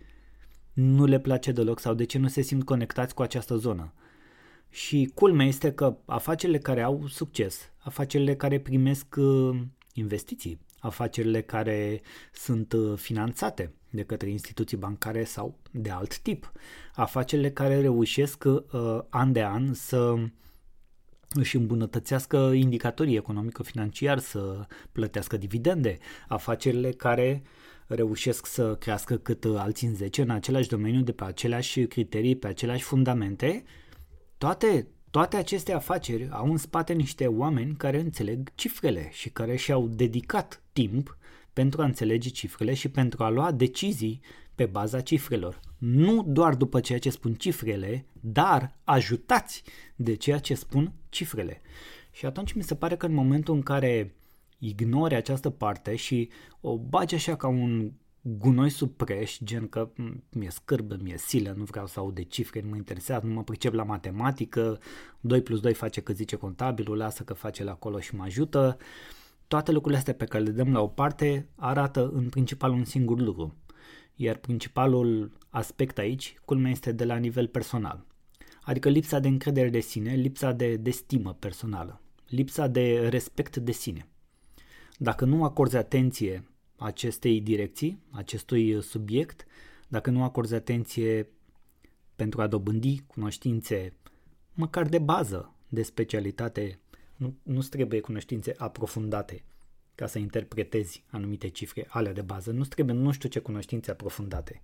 nu 0.74 1.06
le 1.06 1.20
place 1.20 1.52
deloc 1.52 1.80
sau 1.80 1.94
de 1.94 2.04
ce 2.04 2.18
nu 2.18 2.28
se 2.28 2.42
simt 2.42 2.64
conectați 2.64 3.14
cu 3.14 3.22
această 3.22 3.56
zonă. 3.56 3.94
Și 4.70 5.12
culmea 5.14 5.46
este 5.46 5.72
că 5.74 5.98
afacerile 6.06 6.58
care 6.58 6.82
au 6.82 7.08
succes, 7.08 7.72
afacerile 7.78 8.36
care 8.36 8.60
primesc 8.60 9.16
uh, 9.18 9.62
investiții, 9.94 10.60
afacerile 10.84 11.42
care 11.42 12.02
sunt 12.34 12.74
uh, 12.74 12.98
finanțate 12.98 13.74
de 13.90 14.04
către 14.04 14.30
instituții 14.30 14.78
bancare 14.78 15.24
sau 15.24 15.60
de 15.72 15.90
alt 15.90 16.18
tip, 16.18 16.52
afacerile 16.96 17.52
care 17.52 17.82
reușesc 17.82 18.44
uh, 18.44 19.00
an 19.10 19.32
de 19.32 19.44
an 19.44 19.74
să 19.74 20.16
își 21.30 21.56
îmbunătățească 21.56 22.38
indicatorii 22.38 23.16
economico-financiari, 23.16 24.22
să 24.22 24.68
plătească 24.92 25.38
dividende, 25.38 25.98
afacerile 26.28 26.92
care 26.92 27.44
reușesc 27.88 28.46
să 28.46 28.76
crească 28.76 29.18
cât 29.18 29.46
alții 29.46 29.88
în 29.88 29.96
10 29.96 30.22
în 30.22 30.30
același 30.30 30.68
domeniu, 30.68 31.02
de 31.02 31.12
pe 31.12 31.24
aceleași 31.24 31.86
criterii, 31.86 32.36
pe 32.36 32.48
aceleași 32.48 32.84
fundamente, 32.84 33.64
toate 34.38 34.88
toate 35.14 35.38
aceste 35.38 35.74
afaceri 35.74 36.30
au 36.32 36.52
în 36.52 36.58
spate 36.58 36.94
niște 36.94 37.28
oameni 37.28 37.76
care 37.76 38.00
înțeleg 38.00 38.50
cifrele 38.56 39.10
și 39.12 39.30
care 39.30 39.56
și-au 39.56 39.88
dedicat 39.88 40.62
timp 40.72 41.18
pentru 41.54 41.82
a 41.82 41.86
înțelege 41.86 42.30
cifrele 42.30 42.74
și 42.74 42.90
pentru 42.90 43.24
a 43.24 43.30
lua 43.30 43.52
decizii 43.52 44.22
pe 44.56 44.66
baza 44.66 45.02
cifrelor. 45.02 45.60
Nu 45.78 46.24
doar 46.28 46.56
după 46.56 46.80
ceea 46.80 47.00
ce 47.00 47.10
spun 47.10 47.34
cifrele, 47.34 48.06
dar 48.20 48.78
ajutați 48.84 49.64
de 49.96 50.16
ceea 50.16 50.40
ce 50.40 50.54
spun 50.54 50.94
cifrele. 51.10 51.62
Și 52.12 52.26
atunci 52.26 52.54
mi 52.54 52.64
se 52.64 52.76
pare 52.76 52.96
că 52.96 53.06
în 53.06 53.14
momentul 53.14 53.56
în 53.56 53.62
care 53.62 54.16
ignori 54.58 55.16
această 55.16 55.50
parte 55.50 55.96
și 55.96 56.30
o 56.62 56.78
bagi 56.78 57.16
așa 57.16 57.36
ca 57.36 57.48
un 57.48 57.92
gunoi 58.24 58.70
sub 58.70 58.92
preș, 58.92 59.38
gen 59.44 59.68
că 59.68 59.92
mi-e 60.32 60.50
scârbă, 60.50 60.98
mi-e 61.02 61.18
silă, 61.18 61.54
nu 61.58 61.64
vreau 61.64 61.88
să 61.88 62.00
aud 62.00 62.16
de 62.16 62.24
cifre, 62.24 62.62
nu 62.62 62.70
mă 62.70 62.76
interesează, 62.76 63.26
nu 63.26 63.34
mă 63.34 63.44
pricep 63.44 63.74
la 63.74 63.84
matematică, 63.84 64.80
2 65.20 65.42
plus 65.42 65.60
2 65.60 65.74
face 65.74 66.02
că 66.02 66.14
zice 66.14 66.36
contabilul, 66.36 66.98
lasă 66.98 67.24
că 67.24 67.34
face 67.34 67.64
la 67.64 67.72
acolo 67.72 68.00
și 68.00 68.16
mă 68.16 68.24
ajută. 68.24 68.78
Toate 69.48 69.72
lucrurile 69.72 70.00
astea 70.00 70.14
pe 70.14 70.26
care 70.26 70.44
le 70.44 70.52
dăm 70.52 70.72
la 70.72 70.82
o 70.82 70.88
parte 70.88 71.48
arată 71.56 72.10
în 72.14 72.30
principal 72.30 72.72
un 72.72 72.84
singur 72.84 73.20
lucru. 73.20 73.56
Iar 74.16 74.36
principalul 74.36 75.32
aspect 75.50 75.98
aici, 75.98 76.36
culmea 76.46 76.72
este 76.72 76.92
de 76.92 77.06
la 77.06 77.16
nivel 77.16 77.48
personal. 77.48 78.06
Adică 78.62 78.90
lipsa 78.90 79.20
de 79.20 79.28
încredere 79.28 79.70
de 79.70 79.80
sine, 79.80 80.14
lipsa 80.14 80.52
de, 80.52 80.76
de 80.76 80.90
stimă 80.90 81.34
personală, 81.34 82.02
lipsa 82.28 82.68
de 82.68 83.08
respect 83.10 83.58
de 83.58 83.72
sine. 83.72 84.08
Dacă 84.98 85.26
nu 85.26 85.44
acorzi 85.44 85.76
atenție 85.76 86.53
acestei 86.84 87.42
direcții, 87.42 88.00
acestui 88.12 88.82
subiect, 88.82 89.46
dacă 89.88 90.10
nu 90.10 90.24
acorzi 90.24 90.54
atenție 90.54 91.30
pentru 92.16 92.42
a 92.42 92.48
dobândi 92.48 93.04
cunoștințe 93.08 93.94
măcar 94.54 94.88
de 94.88 95.00
bază, 95.00 95.56
de 95.70 95.84
specialitate, 95.84 96.80
nu, 97.16 97.36
nu 97.44 97.62
trebuie 97.62 98.00
cunoștințe 98.00 98.54
aprofundate 98.58 99.44
ca 99.96 100.06
să 100.06 100.20
interpretezi 100.20 101.04
anumite 101.10 101.48
cifre, 101.48 101.86
alea 101.90 102.14
de 102.14 102.22
bază. 102.22 102.52
Nu 102.52 102.64
trebuie 102.64 102.96
nu 102.96 103.12
știu 103.12 103.30
ce 103.30 103.40
cunoștințe 103.40 103.92
aprofundate. 103.92 104.62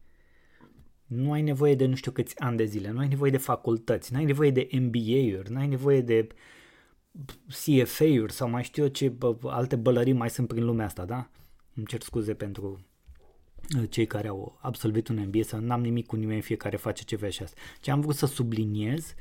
Nu 1.05 1.31
ai 1.31 1.41
nevoie 1.41 1.75
de 1.75 1.85
nu 1.85 1.95
știu 1.95 2.11
câți 2.11 2.39
ani 2.39 2.57
de 2.57 2.65
zile, 2.65 2.91
nu 2.91 2.99
ai 2.99 3.07
nevoie 3.07 3.31
de 3.31 3.37
facultăți, 3.37 4.11
nu 4.13 4.17
ai 4.17 4.25
nevoie 4.25 4.51
de 4.51 4.67
MBA-uri, 4.71 5.51
nu 5.51 5.59
ai 5.59 5.67
nevoie 5.67 6.01
de 6.01 6.27
CFA-uri 7.47 8.33
sau 8.33 8.49
mai 8.49 8.63
știu 8.63 8.83
eu 8.83 8.89
ce 8.89 9.09
bă, 9.09 9.35
alte 9.43 9.75
bălării 9.75 10.13
mai 10.13 10.29
sunt 10.29 10.47
prin 10.47 10.65
lumea 10.65 10.85
asta, 10.85 11.05
da? 11.05 11.29
Îmi 11.79 11.87
cer 11.87 12.01
scuze 12.01 12.33
pentru 12.33 12.85
uh, 13.77 13.89
cei 13.89 14.05
care 14.05 14.27
au 14.27 14.59
absolvit 14.61 15.07
un 15.07 15.25
MBA, 15.27 15.41
să 15.43 15.55
n-am 15.55 15.81
nimic 15.81 16.05
cu 16.05 16.15
nimeni, 16.15 16.41
fiecare 16.41 16.77
face 16.77 17.03
ce 17.03 17.15
vrea 17.15 17.29
și 17.29 17.43
asta. 17.43 17.61
Ce 17.81 17.91
am 17.91 18.01
vrut 18.01 18.15
să 18.15 18.25
subliniez 18.25 19.13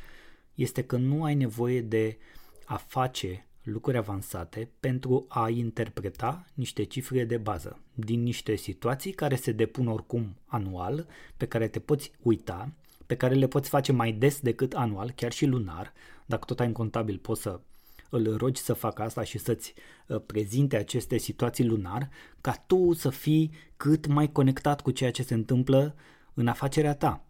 este 0.54 0.82
că 0.82 0.96
nu 0.96 1.24
ai 1.24 1.34
nevoie 1.34 1.80
de 1.80 2.18
a 2.64 2.76
face 2.76 3.46
lucruri 3.62 3.96
avansate 3.96 4.70
pentru 4.80 5.26
a 5.28 5.48
interpreta 5.48 6.46
niște 6.54 6.82
cifre 6.82 7.24
de 7.24 7.36
bază 7.36 7.80
din 7.94 8.22
niște 8.22 8.54
situații 8.54 9.12
care 9.12 9.36
se 9.36 9.52
depun 9.52 9.86
oricum 9.86 10.36
anual, 10.46 11.06
pe 11.36 11.46
care 11.46 11.68
te 11.68 11.78
poți 11.78 12.12
uita, 12.22 12.72
pe 13.06 13.16
care 13.16 13.34
le 13.34 13.46
poți 13.46 13.68
face 13.68 13.92
mai 13.92 14.12
des 14.12 14.40
decât 14.40 14.74
anual, 14.74 15.10
chiar 15.10 15.32
și 15.32 15.46
lunar. 15.46 15.92
Dacă 16.26 16.44
tot 16.44 16.60
ai 16.60 16.66
un 16.66 16.72
contabil, 16.72 17.18
poți 17.18 17.42
să 17.42 17.60
îl 18.08 18.36
rogi 18.36 18.60
să 18.60 18.72
facă 18.72 19.02
asta 19.02 19.22
și 19.22 19.38
să-ți 19.38 19.74
uh, 20.06 20.20
prezinte 20.26 20.76
aceste 20.76 21.18
situații 21.18 21.64
lunar, 21.64 22.08
ca 22.40 22.64
tu 22.66 22.92
să 22.92 23.10
fii 23.10 23.50
cât 23.76 24.06
mai 24.06 24.32
conectat 24.32 24.80
cu 24.80 24.90
ceea 24.90 25.10
ce 25.10 25.22
se 25.22 25.34
întâmplă 25.34 25.94
în 26.34 26.46
afacerea 26.46 26.94
ta. 26.94 27.22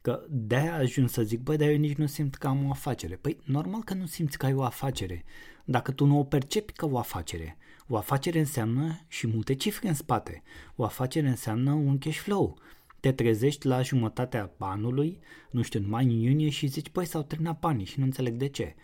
Că 0.00 0.24
de-aia 0.28 0.74
ajung 0.74 1.08
să 1.08 1.22
zic, 1.22 1.40
băi, 1.40 1.56
dar 1.56 1.68
eu 1.68 1.76
nici 1.76 1.96
nu 1.96 2.06
simt 2.06 2.34
că 2.34 2.46
am 2.46 2.66
o 2.66 2.70
afacere. 2.70 3.14
Păi, 3.14 3.38
normal 3.44 3.82
că 3.82 3.94
nu 3.94 4.06
simți 4.06 4.38
că 4.38 4.46
ai 4.46 4.54
o 4.54 4.62
afacere, 4.62 5.24
dacă 5.64 5.92
tu 5.92 6.04
nu 6.04 6.18
o 6.18 6.24
percepi 6.24 6.72
ca 6.72 6.86
o 6.86 6.98
afacere. 6.98 7.56
O 7.88 7.96
afacere 7.96 8.38
înseamnă 8.38 9.00
și 9.08 9.26
multe 9.26 9.54
cifre 9.54 9.88
în 9.88 9.94
spate. 9.94 10.42
O 10.76 10.84
afacere 10.84 11.28
înseamnă 11.28 11.72
un 11.72 11.98
cash 11.98 12.18
flow. 12.18 12.58
Te 13.00 13.12
trezești 13.12 13.66
la 13.66 13.82
jumătatea 13.82 14.50
anului, 14.58 15.18
nu 15.50 15.62
știu, 15.62 15.80
în 15.80 15.88
mai, 15.88 16.04
în 16.04 16.10
iunie 16.10 16.48
și 16.48 16.66
zici, 16.66 16.88
păi 16.88 17.06
s-au 17.06 17.22
terminat 17.22 17.58
banii 17.58 17.84
și 17.84 17.98
nu 17.98 18.04
înțeleg 18.04 18.34
de 18.34 18.48
ce. 18.48 18.74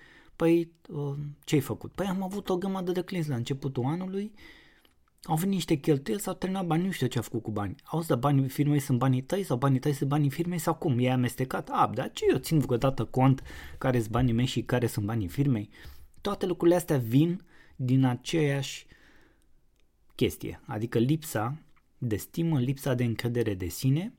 Păi, 0.40 0.72
uh, 0.88 1.16
ce 1.44 1.54
ai 1.54 1.60
făcut? 1.60 1.92
Păi 1.92 2.06
am 2.06 2.22
avut 2.22 2.48
o 2.48 2.56
grămadă 2.56 2.92
de 2.92 3.02
clienți 3.02 3.28
la 3.28 3.34
începutul 3.34 3.84
anului, 3.84 4.32
au 5.22 5.36
venit 5.36 5.54
niște 5.54 5.74
cheltuieli, 5.74 6.22
s-au 6.22 6.34
terminat 6.34 6.66
bani, 6.66 6.84
nu 6.84 6.90
știu 6.90 7.06
ce 7.06 7.18
a 7.18 7.22
făcut 7.22 7.42
cu 7.42 7.50
bani. 7.50 7.74
Auzi, 7.84 8.08
dar 8.08 8.18
banii 8.18 8.48
firmei 8.48 8.78
sunt 8.78 8.98
banii 8.98 9.22
tăi 9.22 9.42
sau 9.42 9.56
banii 9.56 9.78
tăi 9.78 9.92
sunt 9.92 10.08
banii 10.08 10.30
firmei 10.30 10.58
sau 10.58 10.74
cum? 10.74 10.98
E 10.98 11.10
amestecat? 11.10 11.68
A, 11.72 11.90
dar 11.94 12.12
ce 12.12 12.24
eu 12.30 12.38
țin 12.38 12.58
vreodată 12.58 13.04
cont 13.04 13.42
care 13.78 13.98
sunt 13.98 14.10
banii 14.10 14.32
mei 14.32 14.46
și 14.46 14.62
care 14.62 14.86
sunt 14.86 15.06
banii 15.06 15.28
firmei? 15.28 15.68
Toate 16.20 16.46
lucrurile 16.46 16.76
astea 16.76 16.98
vin 16.98 17.44
din 17.76 18.04
aceeași 18.04 18.86
chestie, 20.14 20.60
adică 20.66 20.98
lipsa 20.98 21.62
de 21.98 22.16
stimă, 22.16 22.60
lipsa 22.60 22.94
de 22.94 23.04
încredere 23.04 23.54
de 23.54 23.68
sine, 23.68 24.14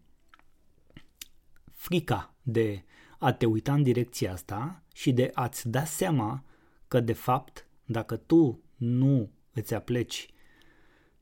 frica 1.72 2.36
de 2.42 2.84
a 3.24 3.34
te 3.34 3.46
uita 3.46 3.74
în 3.74 3.84
direcția 3.84 4.32
asta 4.32 4.84
și 4.94 5.12
de 5.12 5.32
a-ți 5.34 5.70
da 5.70 5.84
seama 5.86 6.44
că 6.88 7.00
de 7.00 7.14
fapt 7.14 7.68
dacă 7.86 8.16
tu 8.16 8.62
nu 8.76 9.32
îți 9.54 9.74
apleci 9.74 10.30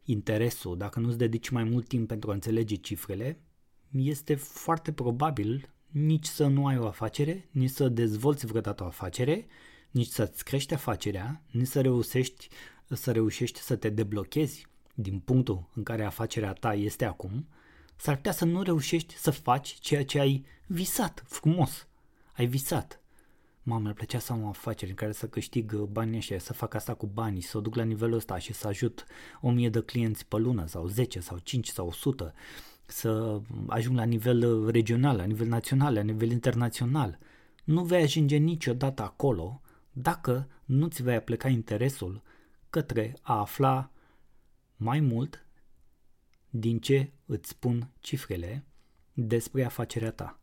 interesul, 0.04 0.78
dacă 0.78 1.00
nu-ți 1.00 1.18
dedici 1.18 1.50
mai 1.50 1.64
mult 1.64 1.88
timp 1.88 2.08
pentru 2.08 2.30
a 2.30 2.34
înțelege 2.34 2.76
cifrele, 2.76 3.40
este 3.92 4.36
foarte 4.36 4.92
probabil 4.92 5.70
nici 5.88 6.26
să 6.26 6.48
nu 6.48 6.68
ai 6.68 6.78
o 6.78 6.88
afacere, 6.88 7.48
nici 7.52 7.70
să 7.70 7.90
dezvolți 7.90 8.46
vreodată 8.46 8.84
o 8.84 8.86
afacere, 8.86 9.46
nici 9.92 10.08
să-ți 10.08 10.44
crești 10.44 10.74
afacerea, 10.74 11.44
nici 11.52 11.68
să 11.68 11.82
reușești, 11.82 12.48
să 12.88 13.12
reușești 13.12 13.60
să 13.60 13.76
te 13.76 13.90
deblochezi 13.90 14.68
din 14.94 15.20
punctul 15.20 15.70
în 15.74 15.84
care 15.84 16.04
afacerea 16.04 16.54
ta 16.54 16.74
este 16.74 17.06
acum, 17.06 17.48
s-ar 17.96 18.16
putea 18.16 18.32
să 18.32 18.46
nu 18.46 18.62
reușești 18.62 19.18
să 19.18 19.32
faci 19.32 19.70
ceea 19.70 20.06
ce 20.06 20.20
ai 20.20 20.46
visat 20.68 21.24
frumos. 21.28 21.89
Ai 22.40 22.46
visat. 22.46 23.02
Mamă, 23.64 23.82
mi-ar 23.82 23.94
plăcea 23.94 24.20
să 24.20 24.32
am 24.32 24.44
o 24.44 24.48
afacere 24.48 24.90
în 24.90 24.96
care 24.96 25.12
să 25.12 25.28
câștig 25.28 25.72
uh, 25.76 25.82
banii 25.82 26.18
ăștia, 26.18 26.40
să 26.40 26.54
fac 26.54 26.74
asta 26.74 26.94
cu 26.94 27.06
banii, 27.06 27.42
să 27.42 27.58
o 27.58 27.62
duc 27.62 27.76
la 27.76 27.84
nivelul 27.84 28.16
ăsta 28.16 28.38
și 28.38 28.54
să 28.54 28.68
ajut 28.68 29.06
o 29.42 29.52
mie 29.52 29.70
de 29.70 29.82
clienți 29.82 30.26
pe 30.26 30.38
lună 30.38 30.66
sau 30.66 30.88
10 30.88 31.20
sau 31.20 31.38
5 31.38 31.68
sau 31.68 31.88
100, 31.88 32.34
să 32.86 33.42
ajung 33.68 33.98
la 33.98 34.04
nivel 34.04 34.44
uh, 34.44 34.72
regional, 34.72 35.18
la 35.18 35.24
nivel 35.24 35.48
național, 35.48 35.94
la 35.94 36.02
nivel 36.02 36.32
internațional. 36.32 37.20
Nu 37.64 37.84
vei 37.84 38.02
ajunge 38.02 38.38
niciodată 38.38 39.02
acolo 39.02 39.62
dacă 39.92 40.48
nu 40.66 40.88
ți 40.88 41.04
vei 41.04 41.16
apleca 41.16 41.48
interesul 41.48 42.22
către 42.70 43.18
a 43.22 43.40
afla 43.40 43.92
mai 44.76 45.00
mult 45.00 45.46
din 46.50 46.80
ce 46.80 47.12
îți 47.26 47.50
spun 47.50 47.90
cifrele 48.00 48.66
despre 49.14 49.64
afacerea 49.64 50.12
ta. 50.12 50.39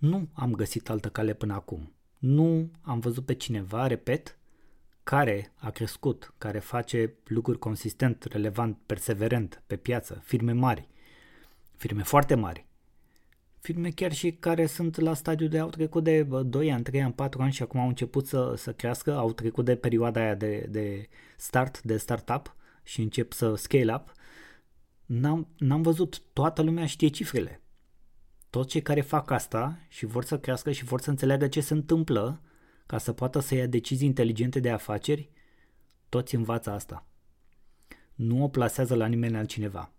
Nu 0.00 0.28
am 0.32 0.54
găsit 0.54 0.90
altă 0.90 1.08
cale 1.08 1.34
până 1.34 1.54
acum. 1.54 1.92
Nu 2.18 2.70
am 2.80 3.00
văzut 3.00 3.24
pe 3.24 3.34
cineva, 3.34 3.86
repet, 3.86 4.38
care 5.02 5.52
a 5.56 5.70
crescut, 5.70 6.34
care 6.38 6.58
face 6.58 7.14
lucruri 7.26 7.58
consistent, 7.58 8.22
relevant, 8.22 8.78
perseverent 8.86 9.62
pe 9.66 9.76
piață, 9.76 10.20
firme 10.24 10.52
mari, 10.52 10.88
firme 11.76 12.02
foarte 12.02 12.34
mari, 12.34 12.66
firme 13.58 13.90
chiar 13.90 14.12
și 14.12 14.32
care 14.32 14.66
sunt 14.66 14.96
la 14.96 15.14
stadiu 15.14 15.46
de 15.46 15.58
au 15.58 15.68
trecut 15.68 16.04
de 16.04 16.22
2 16.22 16.72
ani, 16.72 16.82
3 16.82 17.02
ani, 17.02 17.12
4 17.12 17.42
ani 17.42 17.52
și 17.52 17.62
acum 17.62 17.80
au 17.80 17.88
început 17.88 18.26
să, 18.26 18.54
să 18.56 18.72
crească, 18.72 19.14
au 19.16 19.32
trecut 19.32 19.64
de 19.64 19.76
perioada 19.76 20.20
aia 20.20 20.34
de, 20.34 20.66
de 20.70 21.08
start, 21.36 21.82
de 21.82 21.96
startup 21.96 22.56
și 22.82 23.00
încep 23.00 23.32
să 23.32 23.54
scale 23.54 23.94
up, 23.94 24.12
n-am, 25.06 25.48
n-am 25.58 25.82
văzut, 25.82 26.22
toată 26.32 26.62
lumea 26.62 26.86
știe 26.86 27.08
cifrele. 27.08 27.60
Toți 28.50 28.68
cei 28.68 28.82
care 28.82 29.00
fac 29.00 29.30
asta 29.30 29.78
și 29.88 30.06
vor 30.06 30.24
să 30.24 30.38
crească 30.38 30.72
și 30.72 30.84
vor 30.84 31.00
să 31.00 31.10
înțeleagă 31.10 31.48
ce 31.48 31.60
se 31.60 31.74
întâmplă 31.74 32.40
ca 32.86 32.98
să 32.98 33.12
poată 33.12 33.40
să 33.40 33.54
ia 33.54 33.66
decizii 33.66 34.06
inteligente 34.06 34.60
de 34.60 34.70
afaceri, 34.70 35.30
toți 36.08 36.34
învață 36.34 36.70
asta. 36.70 37.06
Nu 38.14 38.42
o 38.42 38.48
plasează 38.48 38.94
la 38.94 39.06
nimeni 39.06 39.36
altcineva. 39.36 39.92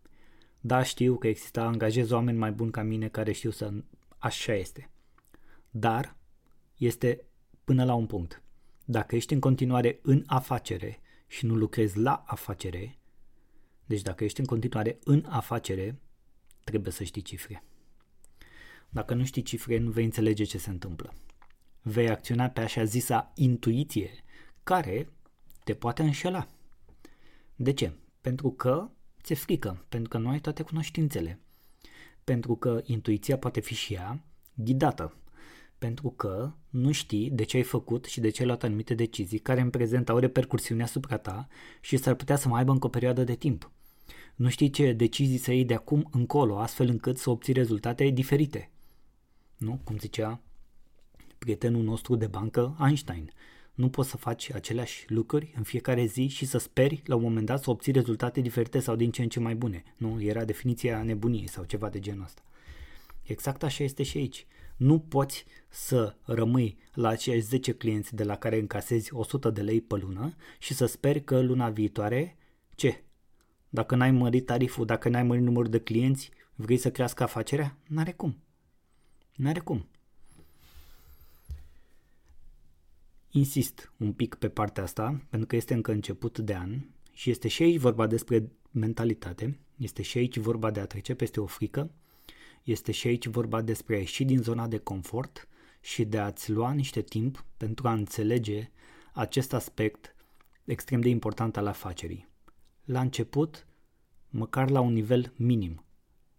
Da, 0.59 0.83
știu 0.83 1.15
că 1.15 1.27
există, 1.27 1.61
angajez 1.61 2.11
oameni 2.11 2.37
mai 2.37 2.51
buni 2.51 2.71
ca 2.71 2.83
mine 2.83 3.07
care 3.07 3.31
știu 3.31 3.49
să... 3.49 3.73
Așa 4.17 4.53
este. 4.53 4.89
Dar 5.69 6.15
este 6.77 7.25
până 7.63 7.83
la 7.83 7.93
un 7.93 8.05
punct. 8.05 8.41
Dacă 8.85 9.15
ești 9.15 9.33
în 9.33 9.39
continuare 9.39 9.99
în 10.01 10.23
afacere 10.25 10.99
și 11.27 11.45
nu 11.45 11.55
lucrezi 11.55 11.97
la 11.97 12.23
afacere, 12.27 12.97
deci 13.85 14.01
dacă 14.01 14.23
ești 14.23 14.39
în 14.39 14.45
continuare 14.45 14.99
în 15.03 15.25
afacere, 15.29 15.99
trebuie 16.63 16.91
să 16.91 17.03
știi 17.03 17.21
cifre. 17.21 17.63
Dacă 18.93 19.13
nu 19.13 19.25
știi 19.25 19.41
cifre, 19.41 19.77
nu 19.77 19.91
vei 19.91 20.03
înțelege 20.03 20.43
ce 20.43 20.57
se 20.57 20.69
întâmplă. 20.69 21.13
Vei 21.81 22.09
acționa 22.09 22.47
pe 22.49 22.61
așa 22.61 22.83
zisa 22.83 23.31
intuiție, 23.35 24.09
care 24.63 25.09
te 25.63 25.73
poate 25.73 26.01
înșela. 26.01 26.47
De 27.55 27.73
ce? 27.73 27.93
Pentru 28.21 28.51
că 28.51 28.89
ți-e 29.23 29.35
frică, 29.35 29.85
pentru 29.89 30.09
că 30.09 30.17
nu 30.17 30.29
ai 30.29 30.39
toate 30.39 30.63
cunoștințele. 30.63 31.39
Pentru 32.23 32.55
că 32.55 32.81
intuiția 32.83 33.37
poate 33.37 33.59
fi 33.59 33.73
și 33.73 33.93
ea 33.93 34.23
ghidată. 34.53 35.15
Pentru 35.77 36.09
că 36.09 36.53
nu 36.69 36.91
știi 36.91 37.29
de 37.29 37.43
ce 37.43 37.57
ai 37.57 37.63
făcut 37.63 38.05
și 38.05 38.19
de 38.19 38.29
ce 38.29 38.41
ai 38.41 38.47
luat 38.47 38.63
anumite 38.63 38.93
decizii 38.93 39.39
care 39.39 39.61
în 39.61 39.69
prezent 39.69 40.09
au 40.09 40.17
repercursiune 40.17 40.83
asupra 40.83 41.17
ta 41.17 41.47
și 41.81 41.97
s-ar 41.97 42.13
putea 42.13 42.35
să 42.35 42.47
mai 42.47 42.59
aibă 42.59 42.71
încă 42.71 42.85
o 42.85 42.89
perioadă 42.89 43.23
de 43.23 43.35
timp. 43.35 43.71
Nu 44.35 44.49
știi 44.49 44.69
ce 44.69 44.93
decizii 44.93 45.37
să 45.37 45.51
iei 45.51 45.65
de 45.65 45.73
acum 45.73 46.07
încolo, 46.11 46.59
astfel 46.59 46.87
încât 46.89 47.17
să 47.17 47.29
obții 47.29 47.53
rezultate 47.53 48.05
diferite. 48.05 48.71
Nu? 49.61 49.79
Cum 49.83 49.97
zicea 49.97 50.41
prietenul 51.37 51.83
nostru 51.83 52.15
de 52.15 52.27
bancă, 52.27 52.77
Einstein. 52.79 53.31
Nu 53.73 53.89
poți 53.89 54.09
să 54.09 54.17
faci 54.17 54.51
aceleași 54.53 55.05
lucruri 55.07 55.53
în 55.55 55.63
fiecare 55.63 56.05
zi 56.05 56.27
și 56.27 56.45
să 56.45 56.57
speri 56.57 57.01
la 57.05 57.15
un 57.15 57.21
moment 57.21 57.45
dat 57.45 57.63
să 57.63 57.69
obții 57.69 57.91
rezultate 57.91 58.41
diferite 58.41 58.79
sau 58.79 58.95
din 58.95 59.11
ce 59.11 59.21
în 59.21 59.29
ce 59.29 59.39
mai 59.39 59.55
bune. 59.55 59.83
Nu? 59.97 60.21
Era 60.21 60.45
definiția 60.45 61.03
nebuniei 61.03 61.47
sau 61.47 61.63
ceva 61.63 61.89
de 61.89 61.99
genul 61.99 62.23
ăsta. 62.23 62.41
Exact 63.23 63.63
așa 63.63 63.83
este 63.83 64.03
și 64.03 64.17
aici. 64.17 64.45
Nu 64.77 64.99
poți 64.99 65.45
să 65.69 66.15
rămâi 66.25 66.77
la 66.93 67.09
aceiași 67.09 67.41
10 67.41 67.73
clienți 67.73 68.15
de 68.15 68.23
la 68.23 68.35
care 68.35 68.59
încasezi 68.59 69.13
100 69.13 69.49
de 69.49 69.61
lei 69.61 69.81
pe 69.81 69.95
lună 69.95 70.35
și 70.59 70.73
să 70.73 70.85
speri 70.85 71.23
că 71.23 71.41
luna 71.41 71.69
viitoare, 71.69 72.37
ce? 72.75 73.03
Dacă 73.69 73.95
n-ai 73.95 74.11
mărit 74.11 74.45
tariful, 74.45 74.85
dacă 74.85 75.09
n-ai 75.09 75.23
mărit 75.23 75.43
numărul 75.43 75.69
de 75.69 75.79
clienți, 75.79 76.31
vrei 76.55 76.77
să 76.77 76.91
crească 76.91 77.23
afacerea? 77.23 77.77
N-are 77.87 78.11
cum. 78.11 78.37
N-are 79.41 79.59
cum. 79.59 79.87
Insist 83.31 83.91
un 83.97 84.13
pic 84.13 84.35
pe 84.35 84.49
partea 84.49 84.83
asta, 84.83 85.25
pentru 85.29 85.47
că 85.47 85.55
este 85.55 85.73
încă 85.73 85.91
început 85.91 86.39
de 86.39 86.55
an 86.55 86.81
și 87.13 87.29
este 87.29 87.47
și 87.47 87.63
aici 87.63 87.79
vorba 87.79 88.07
despre 88.07 88.51
mentalitate, 88.71 89.59
este 89.77 90.01
și 90.01 90.17
aici 90.17 90.37
vorba 90.37 90.71
de 90.71 90.79
a 90.79 90.85
trece 90.85 91.13
peste 91.13 91.39
o 91.39 91.45
frică, 91.45 91.91
este 92.63 92.91
și 92.91 93.07
aici 93.07 93.27
vorba 93.27 93.61
despre 93.61 93.95
a 93.95 93.97
ieși 93.97 94.23
din 94.23 94.41
zona 94.41 94.67
de 94.67 94.77
confort 94.77 95.47
și 95.79 96.05
de 96.05 96.19
a-ți 96.19 96.51
lua 96.51 96.71
niște 96.71 97.01
timp 97.01 97.45
pentru 97.57 97.87
a 97.87 97.93
înțelege 97.93 98.71
acest 99.13 99.53
aspect 99.53 100.15
extrem 100.65 101.01
de 101.01 101.09
important 101.09 101.57
al 101.57 101.67
afacerii. 101.67 102.27
La 102.85 103.01
început, 103.01 103.67
măcar 104.29 104.69
la 104.69 104.79
un 104.79 104.93
nivel 104.93 105.33
minim, 105.35 105.85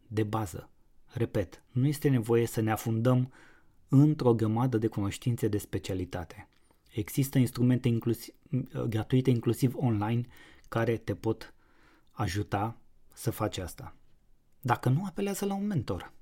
de 0.08 0.22
bază. 0.22 0.71
Repet, 1.14 1.62
nu 1.70 1.86
este 1.86 2.08
nevoie 2.08 2.46
să 2.46 2.60
ne 2.60 2.70
afundăm 2.70 3.32
într-o 3.88 4.34
grămadă 4.34 4.78
de 4.78 4.86
cunoștințe 4.86 5.48
de 5.48 5.58
specialitate. 5.58 6.48
Există 6.92 7.38
instrumente 7.38 7.88
inclusiv, 7.88 8.34
gratuite, 8.88 9.30
inclusiv 9.30 9.74
online, 9.76 10.26
care 10.68 10.96
te 10.96 11.14
pot 11.14 11.54
ajuta 12.10 12.76
să 13.12 13.30
faci 13.30 13.58
asta. 13.58 13.96
Dacă 14.60 14.88
nu, 14.88 15.04
apelează 15.04 15.44
la 15.44 15.54
un 15.54 15.66
mentor. 15.66 16.12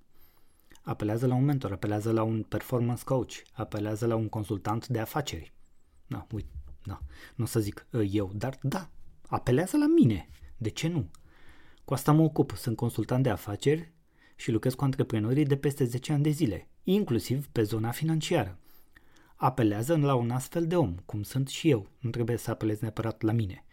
Apelează 0.83 1.26
la 1.26 1.35
un 1.35 1.44
mentor, 1.44 1.72
apelează 1.72 2.12
la 2.12 2.22
un 2.22 2.42
performance 2.42 3.05
coach, 3.05 3.33
apelează 3.53 4.07
la 4.07 4.14
un 4.14 4.29
consultant 4.29 4.88
de 4.88 4.98
afaceri. 4.98 5.53
Da, 6.07 6.26
uite, 6.33 6.50
da, 6.85 7.00
nu 7.35 7.44
o 7.44 7.46
să 7.46 7.61
zic 7.61 7.87
ă, 7.92 8.03
eu, 8.03 8.31
dar 8.35 8.59
da, 8.62 8.90
apelează 9.29 9.76
la 9.76 9.87
mine. 9.87 10.29
De 10.57 10.68
ce 10.68 10.88
nu? 10.88 11.11
Cu 11.85 11.94
asta 11.94 12.12
mă 12.12 12.22
ocup. 12.22 12.50
Sunt 12.50 12.76
consultant 12.76 13.22
de 13.22 13.31
afaceri 13.31 13.92
și 14.40 14.50
lucrez 14.50 14.74
cu 14.74 14.85
antreprenorii 14.85 15.44
de 15.44 15.57
peste 15.57 15.85
10 15.85 16.12
ani 16.12 16.22
de 16.22 16.31
zile. 16.31 16.68
inclusiv 16.85 17.46
pe 17.46 17.62
zona 17.62 17.90
financiară. 17.90 18.59
Apelează 19.37 19.96
la 19.96 20.14
un 20.14 20.31
astfel 20.31 20.66
de 20.66 20.76
om, 20.76 20.94
cum 21.05 21.22
sunt 21.22 21.48
și 21.48 21.70
eu, 21.70 21.88
nu 21.98 22.11
trebuie 22.11 22.37
să 22.37 22.50
apelezi 22.50 22.83
neapărat 22.83 23.22
la 23.22 23.33
mine. 23.33 23.64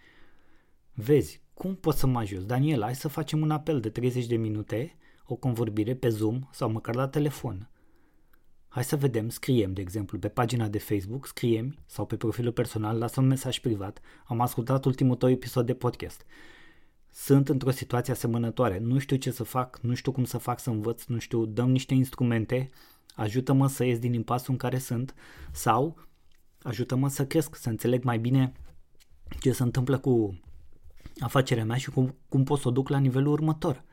Vezi, 0.93 1.41
cum 1.53 1.75
poți 1.75 1.99
să 1.99 2.08
mă 2.08 2.19
ajuți? 2.19 2.47
Daniel, 2.47 2.82
hai 2.82 2.95
să 2.95 3.08
facem 3.08 3.41
un 3.41 3.51
apel 3.51 3.80
de 3.80 3.89
30 3.89 4.25
de 4.25 4.36
minute, 4.36 4.95
o 5.25 5.36
convorbire 5.36 5.95
pe 5.95 6.10
Zoom 6.10 6.47
sau 6.51 6.71
măcar 6.71 6.95
la 6.95 7.08
telefon. 7.08 7.69
Hai 8.67 8.84
să 8.84 8.95
vedem, 8.95 9.30
scriem, 9.30 9.73
de 9.73 9.82
exemplu, 9.82 10.19
pe 10.19 10.27
pagina 10.27 10.67
de 10.67 10.80
Facebook, 10.80 11.27
scriem 11.27 11.77
sau 11.86 12.06
pe 12.06 12.15
profilul 12.15 12.51
personal, 12.51 12.97
lasă 12.97 13.19
un 13.19 13.27
mesaj 13.27 13.60
privat. 13.60 13.99
Am 14.25 14.41
ascultat 14.41 14.86
ultimul 14.86 15.15
tău 15.15 15.30
episod 15.30 15.65
de 15.65 15.73
podcast. 15.73 16.25
Sunt 17.19 17.49
într-o 17.49 17.71
situație 17.71 18.13
asemănătoare, 18.13 18.80
nu 18.80 18.99
știu 18.99 19.15
ce 19.15 19.32
să 19.32 19.43
fac, 19.43 19.80
nu 19.82 19.93
știu 19.93 20.12
cum 20.12 20.23
să 20.23 20.38
fac 20.38 20.60
să 20.60 20.69
învăț, 20.69 21.03
nu 21.03 21.17
știu, 21.17 21.45
dăm 21.45 21.69
niște 21.69 21.93
instrumente, 21.93 22.69
ajută-mă 23.15 23.67
să 23.67 23.84
ies 23.84 23.99
din 23.99 24.13
impasul 24.13 24.51
în 24.51 24.58
care 24.58 24.77
sunt 24.77 25.13
sau 25.51 25.97
ajută-mă 26.62 27.10
să 27.10 27.25
cresc, 27.25 27.56
să 27.56 27.69
înțeleg 27.69 28.03
mai 28.03 28.19
bine 28.19 28.51
ce 29.39 29.51
se 29.51 29.63
întâmplă 29.63 29.97
cu 29.97 30.39
afacerea 31.19 31.65
mea 31.65 31.77
și 31.77 31.89
cum, 31.89 32.15
cum 32.30 32.43
pot 32.43 32.60
să 32.60 32.67
o 32.67 32.71
duc 32.71 32.89
la 32.89 32.97
nivelul 32.97 33.32
următor. 33.32 33.84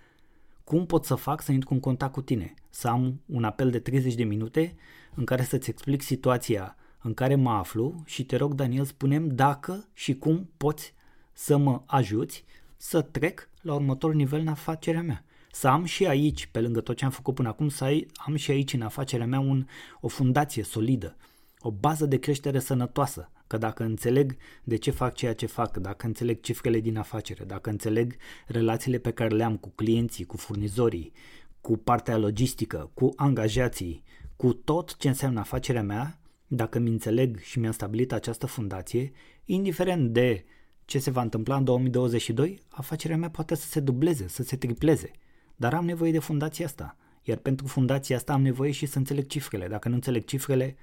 Cum 0.65 0.87
pot 0.87 1.05
să 1.05 1.15
fac 1.15 1.43
să 1.43 1.53
intru 1.53 1.75
în 1.75 1.81
contact 1.81 2.13
cu 2.13 2.23
tine? 2.23 2.55
Să 2.71 2.89
am 2.89 3.21
un 3.27 3.45
apel 3.45 3.71
de 3.71 3.79
30 3.79 4.15
de 4.15 4.25
minute 4.25 4.75
în 5.15 5.25
care 5.25 5.43
să-ți 5.43 5.71
explic 5.71 6.03
situația 6.03 6.77
în 7.03 7.15
care 7.15 7.35
mă 7.35 7.51
aflu 7.51 8.03
și 8.05 8.25
te 8.25 8.37
rog, 8.37 8.55
Daniel, 8.55 8.85
spunem 8.85 9.29
dacă 9.29 9.89
și 9.93 10.15
cum 10.15 10.51
poți 10.57 10.95
să 11.33 11.57
mă 11.57 11.83
ajuți 11.87 12.45
să 12.87 13.01
trec 13.01 13.49
la 13.61 13.75
următorul 13.75 14.17
nivel 14.17 14.41
în 14.41 14.49
afacerea 14.49 15.03
mea. 15.03 15.25
Să 15.53 15.69
am 15.69 15.85
și 15.85 16.07
aici, 16.07 16.47
pe 16.47 16.61
lângă 16.61 16.81
tot 16.81 16.97
ce 16.97 17.05
am 17.05 17.11
făcut 17.11 17.35
până 17.35 17.49
acum, 17.49 17.69
să 17.69 18.05
am 18.15 18.37
și 18.37 18.51
aici 18.51 18.73
în 18.73 18.83
afacerea 18.83 19.27
mea 19.27 19.41
un, 19.41 19.67
o 20.01 20.09
fundație 20.09 20.63
solidă, 20.63 21.17
o 21.59 21.71
bază 21.71 22.07
de 22.07 22.19
creștere 22.19 22.59
sănătoasă, 22.59 23.29
Că 23.47 23.57
dacă 23.57 23.83
înțeleg 23.83 24.37
de 24.65 24.77
ce 24.77 24.91
fac 24.91 25.15
ceea 25.15 25.35
ce 25.35 25.47
fac, 25.47 25.77
dacă 25.77 26.07
înțeleg 26.07 26.41
cifrele 26.41 26.81
din 26.81 26.97
afacere, 26.97 27.45
dacă 27.45 27.71
înțeleg 27.71 28.17
relațiile 28.47 28.99
pe 28.99 29.11
care 29.11 29.35
le 29.35 29.45
am 29.45 29.57
cu 29.57 29.73
clienții, 29.75 30.25
cu 30.25 30.37
furnizorii, 30.37 31.13
cu 31.61 31.77
partea 31.77 32.17
logistică, 32.17 32.91
cu 32.95 33.13
angajații, 33.17 34.03
cu 34.37 34.53
tot 34.53 34.97
ce 34.97 35.09
înseamnă 35.09 35.41
afacerea 35.41 35.83
mea, 35.83 36.21
dacă 36.47 36.79
mi 36.79 36.91
înțeleg 36.91 37.39
și 37.41 37.59
mi-am 37.59 37.73
stabilit 37.73 38.13
această 38.13 38.47
fundație, 38.47 39.13
indiferent 39.45 40.11
de 40.11 40.45
ce 40.85 40.99
se 40.99 41.11
va 41.11 41.23
întâmpla 41.23 41.57
în 41.57 41.65
2022, 41.65 42.63
afacerea 42.69 43.17
mea 43.17 43.31
poate 43.31 43.55
să 43.55 43.67
se 43.67 43.81
dubleze, 43.81 44.29
să 44.29 44.43
se 44.43 44.57
tripleze. 44.57 45.11
Dar 45.57 45.75
am 45.75 45.85
nevoie 45.85 46.13
de 46.13 46.19
fundația 46.19 46.67
asta. 46.67 46.97
Iar 47.23 47.39
pentru 47.39 47.67
fundația 47.67 48.17
asta 48.17 48.33
am 48.33 48.43
nevoie 48.43 48.71
și 48.71 48.87
să 48.87 48.99
înțeleg 48.99 49.27
cifrele. 49.27 49.69
Dacă 49.69 49.89
nu 49.89 49.95
înțeleg 49.95 50.25
cifrele, 50.25 50.77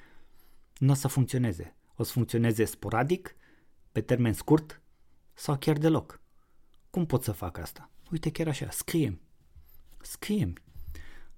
nu 0.78 0.92
o 0.92 0.94
să 0.94 1.08
funcționeze 1.08 1.76
o 2.02 2.04
să 2.04 2.12
funcționeze 2.12 2.66
sporadic, 2.66 3.36
pe 3.92 4.02
termen 4.02 4.34
scurt 4.34 4.82
sau 5.34 5.58
chiar 5.58 5.78
deloc. 5.78 6.22
Cum 6.90 7.06
pot 7.06 7.24
să 7.24 7.32
fac 7.32 7.58
asta? 7.58 7.90
Uite 8.12 8.32
chiar 8.32 8.48
așa, 8.48 8.70
scrie 8.70 9.20
scrie 10.02 10.54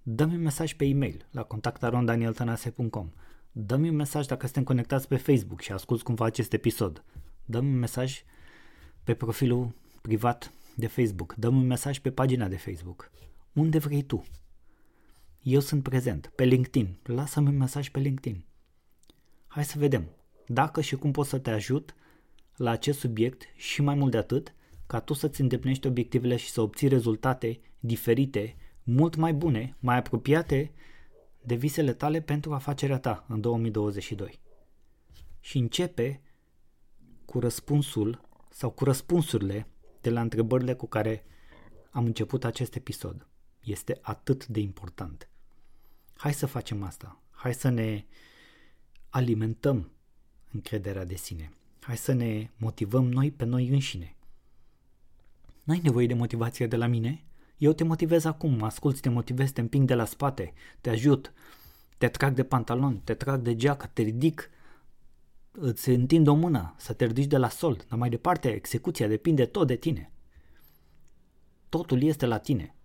Dă-mi 0.04 0.36
un 0.36 0.42
mesaj 0.42 0.74
pe 0.74 0.86
e-mail 0.86 1.28
la 1.32 1.44
contactarondanieltanase.com 1.44 3.12
Dă-mi 3.52 3.90
un 3.90 3.96
mesaj 3.96 4.26
dacă 4.26 4.46
suntem 4.46 4.64
conectați 4.64 5.08
pe 5.08 5.18
Facebook 5.18 5.62
și 5.62 5.72
asculți 5.72 6.04
cumva 6.04 6.26
acest 6.26 6.54
episod. 6.54 7.04
Dă-mi 7.46 7.70
un 7.70 7.80
mesaj 7.80 8.24
pe 9.04 9.14
profilul 9.14 9.76
privat 10.02 10.54
de 10.76 10.88
Facebook. 10.88 11.34
Dă-mi 11.34 11.58
un 11.58 11.68
mesaj 11.68 12.00
pe 12.00 12.12
pagina 12.12 12.48
de 12.48 12.58
Facebook. 12.58 13.12
Unde 13.54 13.78
vrei 13.78 14.04
tu. 14.04 14.24
Eu 15.42 15.60
sunt 15.60 15.84
prezent. 15.84 16.32
Pe 16.36 16.44
LinkedIn. 16.44 16.98
Lasă-mi 17.04 17.48
un 17.48 17.58
mesaj 17.58 17.90
pe 17.90 18.00
LinkedIn. 18.00 18.46
Hai 19.48 19.66
să 19.66 19.78
vedem 19.78 20.10
dacă 20.48 20.82
și 20.82 20.96
cum 20.96 21.12
pot 21.12 21.26
să 21.26 21.40
te 21.40 21.50
ajut 21.50 21.96
la 22.56 22.72
acest 22.72 23.00
subiect 23.00 23.44
și 23.56 23.82
mai 23.82 23.96
mult 23.96 24.12
de 24.12 24.18
atât, 24.18 24.54
ca 24.88 25.00
tu 25.00 25.14
să-ți 25.14 25.42
îndeplinești 25.42 25.88
obiectivele 25.88 26.36
și 26.36 26.50
să 26.50 26.62
obții 26.62 26.88
rezultate 26.88 27.60
diferite, 27.80 28.56
mult 28.84 29.16
mai 29.16 29.34
bune, 29.34 29.76
mai 29.80 29.98
apropiate 29.98 30.72
de 31.42 31.56
visele 31.56 31.94
tale 31.94 32.22
pentru 32.22 32.54
afacerea 32.54 33.00
ta 33.00 33.26
în 33.28 33.42
2022. 33.42 34.40
Și 35.40 35.58
începe 35.58 36.22
cu 37.26 37.40
răspunsul 37.40 38.22
sau 38.54 38.70
cu 38.70 38.84
răspunsurile 38.84 39.68
de 40.02 40.10
la 40.10 40.22
întrebările 40.22 40.74
cu 40.74 40.88
care 40.88 41.26
am 41.92 42.06
început 42.06 42.44
acest 42.44 42.76
episod. 42.76 43.28
Este 43.64 44.00
atât 44.02 44.48
de 44.48 44.60
important. 44.60 45.30
Hai 46.16 46.34
să 46.34 46.46
facem 46.46 46.84
asta. 46.84 47.22
Hai 47.32 47.54
să 47.54 47.70
ne 47.70 48.06
alimentăm 49.10 49.92
încrederea 50.52 51.06
de 51.06 51.16
sine. 51.16 51.54
Hai 51.80 51.98
să 51.98 52.14
ne 52.14 52.50
motivăm 52.58 53.10
noi 53.10 53.32
pe 53.32 53.46
noi 53.46 53.68
înșine. 53.68 54.16
N-ai 55.64 55.80
nevoie 55.84 56.08
de 56.08 56.14
motivație 56.14 56.68
de 56.68 56.76
la 56.76 56.88
mine? 56.88 57.24
Eu 57.58 57.74
te 57.74 57.84
motivez 57.84 58.26
acum, 58.26 58.54
mă 58.54 58.66
asculți, 58.66 59.02
te 59.02 59.10
motivez, 59.10 59.52
te 59.52 59.62
împing 59.62 59.88
de 59.88 59.94
la 59.94 60.06
spate, 60.06 60.54
te 60.82 60.90
ajut, 60.90 61.34
te 61.98 62.08
trag 62.08 62.34
de 62.34 62.44
pantalon, 62.44 63.00
te 63.00 63.14
trag 63.14 63.42
de 63.42 63.56
geacă, 63.56 63.90
te 63.94 64.02
ridic, 64.02 64.50
îți 65.56 65.90
întind 65.90 66.28
o 66.28 66.34
mână 66.34 66.76
să 66.78 66.94
te 66.94 67.06
ridici 67.06 67.26
de 67.30 67.38
la 67.38 67.50
sol, 67.50 67.84
dar 67.90 68.00
mai 68.00 68.10
departe 68.10 68.54
execuția 68.54 69.08
depinde 69.08 69.46
tot 69.46 69.68
de 69.68 69.76
tine. 69.76 70.12
Totul 71.70 72.02
este 72.02 72.26
la 72.26 72.38
tine. 72.38 72.76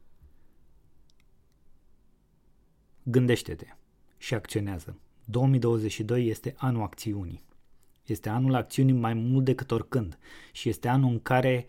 Gândește-te 3.02 3.66
și 4.16 4.35
acționează. 4.35 4.98
2022 5.24 6.26
este 6.26 6.54
anul 6.57 6.83
acțiunii. 6.83 7.44
Este 8.04 8.28
anul 8.28 8.54
acțiunii 8.54 8.94
mai 8.94 9.14
mult 9.14 9.44
decât 9.44 9.70
oricând 9.70 10.18
și 10.52 10.68
este 10.68 10.88
anul 10.88 11.11
în 11.11 11.20
care 11.20 11.66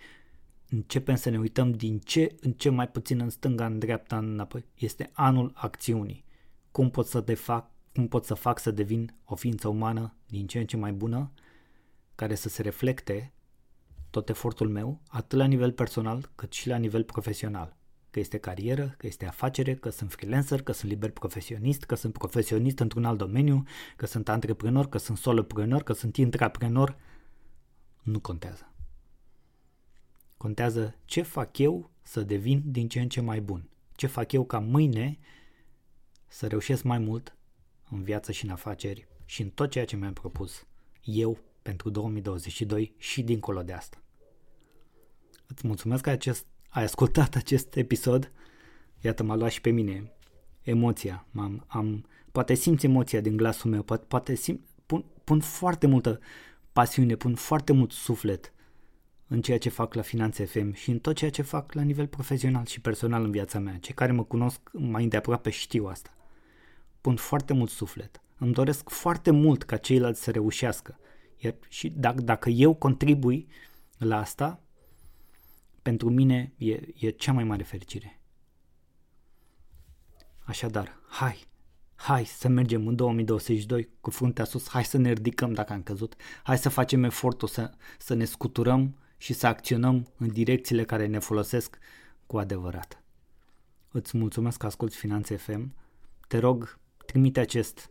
începem 0.70 1.16
să 1.16 1.30
ne 1.30 1.40
uităm 1.40 1.72
din 1.72 2.00
ce 2.00 2.36
în 2.40 2.52
ce 2.52 2.70
mai 2.70 2.88
puțin 2.88 3.20
în 3.20 3.30
stânga, 3.30 3.66
în 3.66 3.80
dreapta, 3.80 4.18
înapoi. 4.18 4.66
Este 4.76 5.10
anul 5.14 5.52
acțiunii. 5.56 6.26
Cum 6.72 6.90
pot 6.90 7.06
să 7.06 7.22
te 7.22 7.34
fac, 7.34 7.72
cum 7.94 8.08
pot 8.08 8.26
să 8.26 8.34
fac 8.34 8.60
să 8.60 8.72
devin 8.72 9.16
o 9.26 9.36
ființă 9.36 9.68
umană 9.68 10.16
din 10.28 10.48
ce 10.48 10.60
în 10.60 10.66
ce 10.66 10.78
mai 10.78 10.92
bună, 10.92 11.32
care 12.16 12.36
să 12.36 12.50
se 12.50 12.62
reflecte 12.62 13.34
tot 14.10 14.30
efortul 14.30 14.70
meu, 14.70 15.02
atât 15.08 15.38
la 15.38 15.46
nivel 15.46 15.72
personal 15.72 16.32
cât 16.36 16.54
și 16.54 16.68
la 16.68 16.78
nivel 16.78 17.04
profesional 17.04 17.78
că 18.12 18.20
este 18.20 18.38
carieră, 18.38 18.94
că 18.98 19.08
este 19.08 19.26
afacere, 19.26 19.76
că 19.76 19.90
sunt 19.90 20.12
freelancer, 20.12 20.62
că 20.62 20.72
sunt 20.72 20.92
liber 20.92 21.12
profesionist, 21.12 21.84
că 21.84 21.96
sunt 21.96 22.14
profesionist 22.14 22.80
într-un 22.80 23.06
alt 23.06 23.18
domeniu, 23.18 23.64
că 23.96 24.06
sunt 24.06 24.30
antreprenor, 24.30 24.90
că 24.90 24.98
sunt 24.98 25.18
soloprenor, 25.18 25.84
că 25.84 25.94
sunt 25.94 26.18
intraprenor, 26.18 26.98
nu 28.04 28.20
contează. 28.20 28.74
Contează 30.38 30.96
ce 31.06 31.22
fac 31.22 31.58
eu 31.58 31.92
să 32.02 32.22
devin 32.22 32.64
din 32.66 32.88
ce 32.88 33.00
în 33.00 33.10
ce 33.10 33.22
mai 33.22 33.42
bun. 33.42 33.70
Ce 33.96 34.08
fac 34.08 34.32
eu 34.32 34.46
ca 34.46 34.60
mâine 34.60 35.18
să 36.28 36.48
reușesc 36.48 36.84
mai 36.84 36.98
mult 36.98 37.38
în 37.90 38.04
viață 38.04 38.32
și 38.32 38.46
în 38.46 38.52
afaceri 38.52 39.08
și 39.26 39.42
în 39.42 39.50
tot 39.50 39.70
ceea 39.70 39.86
ce 39.86 39.96
mi-am 39.96 40.14
propus 40.14 40.68
eu 41.04 41.38
pentru 41.62 41.90
2022 41.90 42.94
și 42.98 43.24
dincolo 43.24 43.62
de 43.62 43.74
asta. 43.74 44.04
Îți 45.48 45.68
mulțumesc 45.68 46.04
că 46.04 46.10
acest 46.10 46.46
ai 46.70 46.84
ascultat 46.84 47.36
acest 47.36 47.76
episod, 47.76 48.32
iată 49.02 49.24
m-a 49.24 49.36
luat 49.36 49.52
și 49.52 49.62
pe 49.62 49.70
mine 49.70 50.12
emoția, 50.62 51.26
am 51.36 51.66
am, 51.68 52.06
poate 52.32 52.54
simți 52.54 52.86
emoția 52.86 53.22
din 53.22 53.38
glasul 53.38 53.70
meu, 53.70 53.84
poate, 53.84 54.06
poate 54.08 54.36
sim, 54.36 54.66
pun, 54.86 55.06
pun 55.24 55.40
foarte 55.40 55.88
multă 55.88 56.20
pasiune, 56.72 57.16
pun 57.16 57.36
foarte 57.36 57.74
mult 57.74 57.92
suflet 57.92 58.54
în 59.28 59.42
ceea 59.42 59.58
ce 59.58 59.70
fac 59.70 59.94
la 59.94 60.02
Finanțe 60.02 60.46
FM 60.46 60.74
și 60.74 60.90
în 60.92 61.00
tot 61.00 61.16
ceea 61.16 61.32
ce 61.32 61.42
fac 61.42 61.74
la 61.74 61.82
nivel 61.82 62.08
profesional 62.08 62.66
și 62.66 62.82
personal 62.82 63.24
în 63.24 63.32
viața 63.32 63.60
mea. 63.60 63.78
Cei 63.78 63.94
care 63.94 64.12
mă 64.12 64.24
cunosc 64.24 64.70
mai 64.72 65.04
îndeaproape 65.04 65.50
știu 65.50 65.86
asta. 65.86 66.10
Pun 67.02 67.16
foarte 67.16 67.54
mult 67.54 67.70
suflet. 67.70 68.22
Îmi 68.38 68.54
doresc 68.54 68.90
foarte 68.90 69.32
mult 69.32 69.64
ca 69.64 69.78
ceilalți 69.78 70.24
să 70.24 70.32
reușească. 70.32 71.00
Iar 71.38 71.56
și 71.68 71.90
dacă, 71.90 72.22
dacă 72.22 72.50
eu 72.50 72.74
contribui 72.74 73.48
la 73.98 74.18
asta, 74.18 74.64
pentru 75.82 76.10
mine 76.10 76.54
e, 76.58 76.80
e 76.96 77.10
cea 77.10 77.32
mai 77.32 77.44
mare 77.44 77.64
fericire. 77.64 78.20
Așadar, 80.40 81.00
hai, 81.08 81.48
hai 81.96 82.26
să 82.26 82.48
mergem 82.48 82.88
în 82.88 82.96
2022 82.96 83.90
cu 84.02 84.10
fruntea 84.10 84.46
sus, 84.46 84.70
hai 84.70 84.84
să 84.84 84.98
ne 84.98 85.12
ridicăm 85.12 85.54
dacă 85.54 85.74
am 85.74 85.84
căzut, 85.84 86.16
hai 86.44 86.58
să 86.58 86.70
facem 86.70 87.04
efortul 87.04 87.48
să, 87.48 87.72
să 87.98 88.14
ne 88.14 88.26
scuturăm 88.26 88.98
și 89.18 89.34
să 89.34 89.48
acționăm 89.48 90.08
în 90.18 90.28
direcțiile 90.28 90.84
care 90.84 91.06
ne 91.06 91.20
folosesc 91.20 91.78
cu 92.26 92.38
adevărat. 92.38 93.04
Îți 93.92 94.18
mulțumesc 94.18 94.58
că 94.58 94.66
asculti 94.66 94.96
Finanțe 94.96 95.36
FM. 95.36 95.74
Te 96.28 96.38
rog, 96.38 96.80
trimite 97.10 97.40
acest 97.40 97.90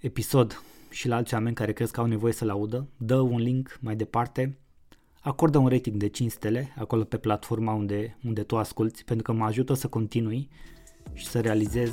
episod 0.00 0.62
și 0.90 1.08
la 1.08 1.16
alți 1.16 1.34
oameni 1.34 1.54
care 1.54 1.72
crezi 1.72 1.92
că 1.92 2.00
au 2.00 2.06
nevoie 2.06 2.32
să-l 2.32 2.50
audă. 2.50 2.88
Dă 2.96 3.20
un 3.20 3.38
link 3.38 3.78
mai 3.80 3.96
departe 3.96 4.58
acordă 5.20 5.58
un 5.58 5.68
rating 5.68 5.96
de 5.96 6.08
5 6.08 6.30
stele 6.30 6.74
acolo 6.78 7.04
pe 7.04 7.16
platforma 7.16 7.72
unde, 7.72 8.18
unde 8.24 8.42
tu 8.42 8.56
asculti 8.56 9.04
pentru 9.04 9.24
că 9.24 9.38
mă 9.38 9.44
ajută 9.44 9.74
să 9.74 9.88
continui 9.88 10.48
și 11.12 11.26
să 11.26 11.40
realizez 11.40 11.90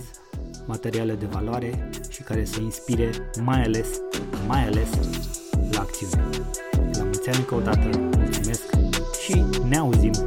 materiale 0.68 1.16
de 1.16 1.26
valoare 1.26 1.90
și 2.10 2.22
care 2.22 2.46
să 2.46 2.62
inspire 2.62 3.10
mai 3.42 3.64
ales, 3.64 4.02
mai 4.48 4.66
ales 4.66 4.90
la 5.72 5.80
acțiune. 5.80 6.30
La 6.72 7.04
mulți 7.04 7.30
ani 7.30 7.38
încă 7.38 7.56
o 7.56 7.62
dată, 7.62 7.98
mulțumesc 8.18 8.74
și 9.24 9.44
ne 9.68 9.78
auzim 9.78 10.23